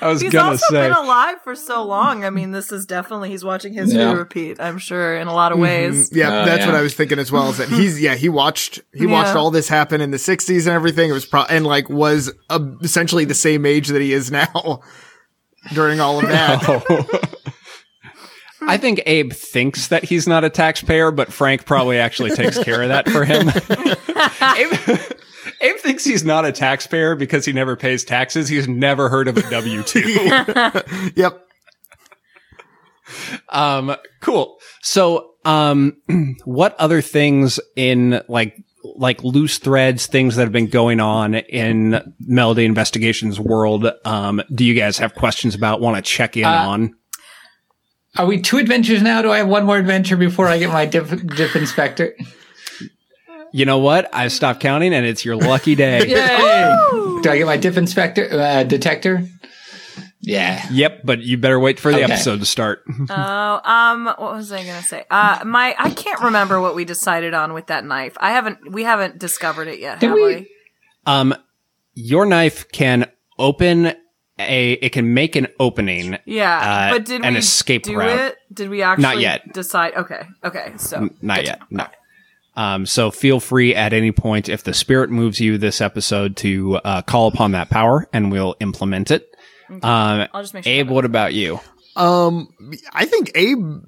I 0.00 0.08
was 0.08 0.20
He's 0.20 0.32
gonna 0.32 0.50
also 0.50 0.66
say 0.70 0.88
been 0.88 0.92
alive 0.96 1.40
for 1.42 1.54
so 1.54 1.84
long. 1.84 2.24
I 2.24 2.30
mean, 2.30 2.50
this 2.50 2.72
is 2.72 2.86
definitely 2.86 3.30
he's 3.30 3.44
watching 3.44 3.72
history 3.72 3.98
Yeah. 4.00 4.12
repeat. 4.12 4.60
I'm 4.60 4.78
sure 4.78 5.16
in 5.16 5.26
a 5.28 5.34
lot 5.34 5.52
of 5.52 5.58
ways. 5.58 6.10
Yeah, 6.12 6.28
Uh, 6.30 6.44
that's 6.44 6.60
yeah. 6.60 6.66
what 6.66 6.74
I 6.74 6.82
was 6.82 6.94
thinking 6.94 7.18
as 7.18 7.30
well. 7.32 7.48
Is 7.50 7.58
that 7.58 7.68
he's 7.68 8.00
yeah 8.00 8.14
he 8.14 8.28
watched 8.28 8.80
he 8.92 9.06
watched 9.06 9.34
all 9.36 9.50
this 9.50 9.68
happen 9.68 10.00
in 10.00 10.10
the 10.10 10.18
'60s 10.18 10.66
and 10.66 10.74
everything. 10.74 11.10
It 11.10 11.14
was 11.14 11.24
pro- 11.26 11.44
and 11.44 11.66
like 11.66 11.88
was 11.88 12.32
uh, 12.50 12.60
essentially 12.82 13.24
the 13.24 13.34
same 13.34 13.64
age 13.64 13.88
that 13.88 14.02
he 14.02 14.12
is 14.12 14.30
now 14.30 14.80
during 15.74 16.00
all 16.00 16.18
of 16.18 16.26
that. 16.28 17.52
I 18.66 18.76
think 18.76 19.02
Abe 19.06 19.32
thinks 19.32 19.88
that 19.88 20.04
he's 20.04 20.26
not 20.26 20.44
a 20.44 20.50
taxpayer, 20.50 21.10
but 21.10 21.32
Frank 21.32 21.64
probably 21.64 21.98
actually 21.98 22.30
takes 22.30 22.62
care 22.62 22.82
of 22.82 22.88
that 22.88 23.08
for 23.08 23.24
him. 23.24 23.48
Abe, 24.58 25.00
Abe 25.60 25.76
thinks 25.78 26.04
he's 26.04 26.24
not 26.24 26.44
a 26.44 26.52
taxpayer 26.52 27.14
because 27.14 27.44
he 27.44 27.52
never 27.52 27.76
pays 27.76 28.04
taxes. 28.04 28.48
He's 28.48 28.68
never 28.68 29.08
heard 29.08 29.28
of 29.28 29.36
a 29.36 29.48
W 29.50 29.82
two. 29.82 30.00
yep. 31.14 31.46
um, 33.48 33.96
cool. 34.20 34.58
So, 34.82 35.34
um, 35.44 35.96
what 36.44 36.74
other 36.76 37.00
things 37.00 37.60
in 37.76 38.20
like 38.28 38.56
like 38.94 39.22
loose 39.24 39.58
threads, 39.58 40.06
things 40.06 40.36
that 40.36 40.42
have 40.42 40.52
been 40.52 40.68
going 40.68 41.00
on 41.00 41.34
in 41.34 42.14
Melody 42.20 42.64
Investigations 42.64 43.40
world, 43.40 43.90
um, 44.04 44.42
do 44.54 44.64
you 44.64 44.74
guys 44.74 44.98
have 44.98 45.14
questions 45.14 45.54
about? 45.54 45.80
Want 45.80 45.96
to 45.96 46.02
check 46.02 46.36
in 46.36 46.44
on? 46.44 46.94
Are 48.18 48.26
we 48.26 48.40
two 48.40 48.58
adventures 48.58 49.02
now? 49.02 49.22
Do 49.22 49.30
I 49.30 49.38
have 49.38 49.48
one 49.48 49.64
more 49.66 49.76
adventure 49.78 50.16
before 50.16 50.46
I 50.48 50.58
get 50.58 50.70
my 50.70 50.86
diff, 50.86 51.10
diff 51.26 51.56
inspector? 51.56 52.14
You 53.52 53.64
know 53.64 53.78
what? 53.78 54.08
I 54.14 54.28
stopped 54.28 54.60
counting, 54.60 54.92
and 54.92 55.06
it's 55.06 55.24
your 55.24 55.36
lucky 55.36 55.74
day. 55.74 56.00
Do 57.22 57.30
I 57.30 57.38
get 57.38 57.46
my 57.46 57.56
diff 57.56 57.76
inspector 57.78 58.28
uh, 58.32 58.64
detector? 58.64 59.26
Yeah. 60.20 60.66
Yep, 60.70 61.02
but 61.04 61.20
you 61.20 61.38
better 61.38 61.58
wait 61.58 61.78
for 61.78 61.90
the 61.92 62.02
Okay. 62.02 62.12
episode 62.12 62.40
to 62.40 62.46
start. 62.46 62.82
Oh, 63.08 63.60
um, 63.64 64.06
what 64.06 64.18
was 64.34 64.50
I 64.52 64.58
gonna 64.64 64.82
say? 64.82 65.04
Uh, 65.10 65.42
my 65.46 65.74
I 65.78 65.90
can't 65.90 66.20
remember 66.22 66.60
what 66.60 66.74
we 66.74 66.84
decided 66.84 67.32
on 67.34 67.52
with 67.54 67.68
that 67.68 67.84
knife. 67.84 68.14
I 68.18 68.32
haven't. 68.32 68.72
We 68.72 68.82
haven't 68.82 69.18
discovered 69.18 69.68
it 69.68 69.78
yet, 69.78 70.00
Did 70.00 70.08
have 70.08 70.16
we? 70.16 70.24
we? 70.24 70.50
Um, 71.06 71.34
your 71.94 72.26
knife 72.26 72.68
can 72.72 73.08
open 73.38 73.94
a. 74.38 74.72
It 74.72 74.90
can 74.92 75.14
make 75.14 75.36
an 75.36 75.46
opening. 75.60 76.18
Yeah, 76.24 76.88
Uh, 76.90 76.94
but 76.94 77.04
did 77.04 77.24
an 77.24 77.34
we 77.34 77.38
escape 77.38 77.84
do 77.84 77.96
route. 77.96 78.18
it? 78.32 78.36
Did 78.52 78.68
we 78.70 78.82
actually 78.82 79.02
not 79.02 79.18
yet. 79.20 79.52
decide? 79.52 79.94
Okay, 79.94 80.22
okay. 80.44 80.72
So 80.76 81.08
Not 81.22 81.44
yet. 81.44 81.60
No. 81.70 81.86
Um, 82.56 82.86
so 82.86 83.10
feel 83.10 83.38
free 83.38 83.74
at 83.74 83.92
any 83.92 84.12
point 84.12 84.48
if 84.48 84.64
the 84.64 84.72
spirit 84.72 85.10
moves 85.10 85.38
you 85.40 85.58
this 85.58 85.80
episode 85.82 86.36
to 86.38 86.76
uh, 86.76 87.02
call 87.02 87.28
upon 87.28 87.52
that 87.52 87.68
power, 87.68 88.08
and 88.14 88.32
we'll 88.32 88.56
implement 88.60 89.10
it. 89.10 89.28
Um, 89.68 89.82
I'll 89.82 90.42
just 90.42 90.54
make 90.54 90.64
sure. 90.64 90.72
Abe, 90.72 90.88
what 90.88 91.04
about 91.04 91.34
you? 91.34 91.60
Um, 91.96 92.48
I 92.92 93.04
think 93.04 93.30
Abe 93.34 93.82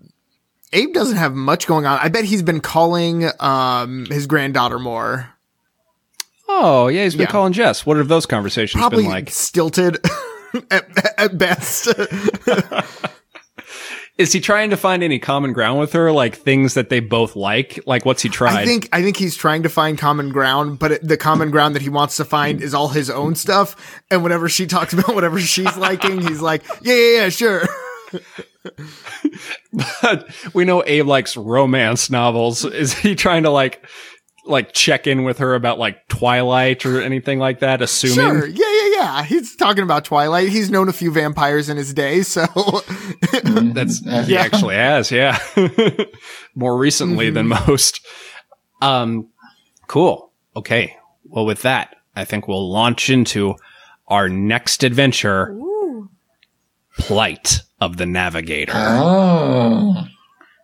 Abe 0.75 0.93
doesn't 0.93 1.17
have 1.17 1.35
much 1.35 1.67
going 1.67 1.87
on. 1.87 1.99
I 2.03 2.09
bet 2.09 2.25
he's 2.25 2.43
been 2.43 2.61
calling 2.61 3.31
um 3.41 4.05
his 4.11 4.27
granddaughter 4.27 4.79
more. 4.79 5.31
Oh, 6.51 6.89
yeah, 6.89 7.05
he's 7.05 7.15
been 7.15 7.27
Yeah. 7.27 7.31
calling 7.31 7.53
Jess. 7.53 7.85
What 7.87 7.97
have 7.99 8.09
those 8.09 8.27
conversations 8.27 8.81
Probably 8.81 9.05
been 9.05 9.11
like? 9.13 9.31
stilted 9.31 9.99
at, 10.71 11.19
at 11.19 11.39
best. 11.39 11.89
Is 14.19 14.33
he 14.33 14.41
trying 14.41 14.71
to 14.71 14.77
find 14.77 15.05
any 15.05 15.21
common 15.21 15.53
ground 15.53 15.79
with 15.79 15.93
her, 15.93 16.11
like 16.11 16.35
things 16.35 16.75
that 16.75 16.89
they 16.89 16.99
both 16.99 17.37
like? 17.37 17.79
Like, 17.87 18.05
what's 18.05 18.21
he 18.21 18.29
trying? 18.29 18.57
I 18.57 18.65
think 18.65 18.89
I 18.93 19.01
think 19.01 19.17
he's 19.17 19.37
trying 19.37 19.63
to 19.63 19.69
find 19.69 19.97
common 19.97 20.31
ground, 20.31 20.81
but 20.81 20.91
it, 20.91 21.07
the 21.07 21.17
common 21.17 21.53
ground 21.53 21.77
that 21.77 21.83
he 21.83 21.89
wants 21.89 22.17
to 22.17 22.25
find 22.25 22.61
is 22.61 22.75
all 22.75 22.89
his 22.89 23.11
own 23.11 23.37
stuff. 23.37 24.03
And 24.11 24.25
whenever 24.25 24.49
she 24.49 24.67
talks 24.67 24.93
about 24.93 25.15
whatever 25.15 25.39
she's 25.39 25.77
liking, 25.77 26.21
he's 26.21 26.41
like, 26.41 26.65
"Yeah, 26.83 26.95
yeah, 26.95 27.17
yeah, 27.23 27.29
sure." 27.29 27.63
But 30.03 30.29
we 30.53 30.65
know 30.65 30.83
Abe 30.85 31.07
likes 31.07 31.37
romance 31.37 32.11
novels. 32.11 32.65
Is 32.65 32.93
he 32.95 33.15
trying 33.15 33.45
to 33.45 33.51
like 33.51 33.85
like 34.49 34.73
check 34.73 35.07
in 35.07 35.25
with 35.25 35.39
her 35.39 35.55
about 35.55 35.79
like 35.79 36.07
Twilight 36.09 36.85
or 36.87 37.01
anything 37.01 37.39
like 37.39 37.61
that? 37.61 37.83
Assuming 37.83 38.17
Sure. 38.17 38.47
Yeah, 38.47 38.73
yeah, 38.73 38.91
yeah. 38.93 39.25
He's 39.25 39.57
talking 39.57 39.83
about 39.83 40.05
Twilight. 40.05 40.49
He's 40.49 40.71
known 40.71 40.89
a 40.89 40.93
few 40.93 41.11
vampires 41.11 41.69
in 41.69 41.77
his 41.77 41.95
day, 41.95 42.23
so 42.23 42.43
mm-hmm. 42.47 43.73
that's 43.73 44.01
he 44.27 44.37
actually 44.37 44.77
has, 44.77 45.11
yeah. 45.11 45.39
More 46.55 46.77
recently 46.77 47.31
than 47.31 47.49
mm-hmm. 47.49 47.71
most. 47.71 48.05
Um 48.81 49.29
cool. 49.87 50.33
Okay. 50.57 50.97
Well 51.25 51.47
with 51.47 51.63
that, 51.63 51.97
I 52.17 52.25
think 52.25 52.49
we'll 52.49 52.71
launch 52.71 53.11
into 53.11 53.57
our 54.07 54.29
next 54.29 54.83
adventure. 54.83 55.57
Plight 56.99 57.61
of 57.81 57.97
the 57.97 58.07
Navigator. 58.07 58.73
Oh. 58.75 60.05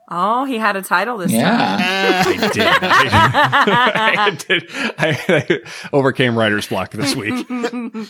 Oh, 0.09 0.45
he 0.45 0.59
had 0.59 0.77
a 0.77 0.83
title 0.83 1.19
this 1.19 1.31
time. 1.31 1.41
Yeah. 1.41 2.25
I 2.27 2.49
did. 2.49 2.67
I, 2.67 4.15
I 4.27 4.31
did. 4.31 4.71
I, 4.99 5.25
I 5.29 5.61
overcame 5.93 6.37
writer's 6.37 6.67
block 6.67 6.91
this 6.91 7.15
week. 7.15 7.47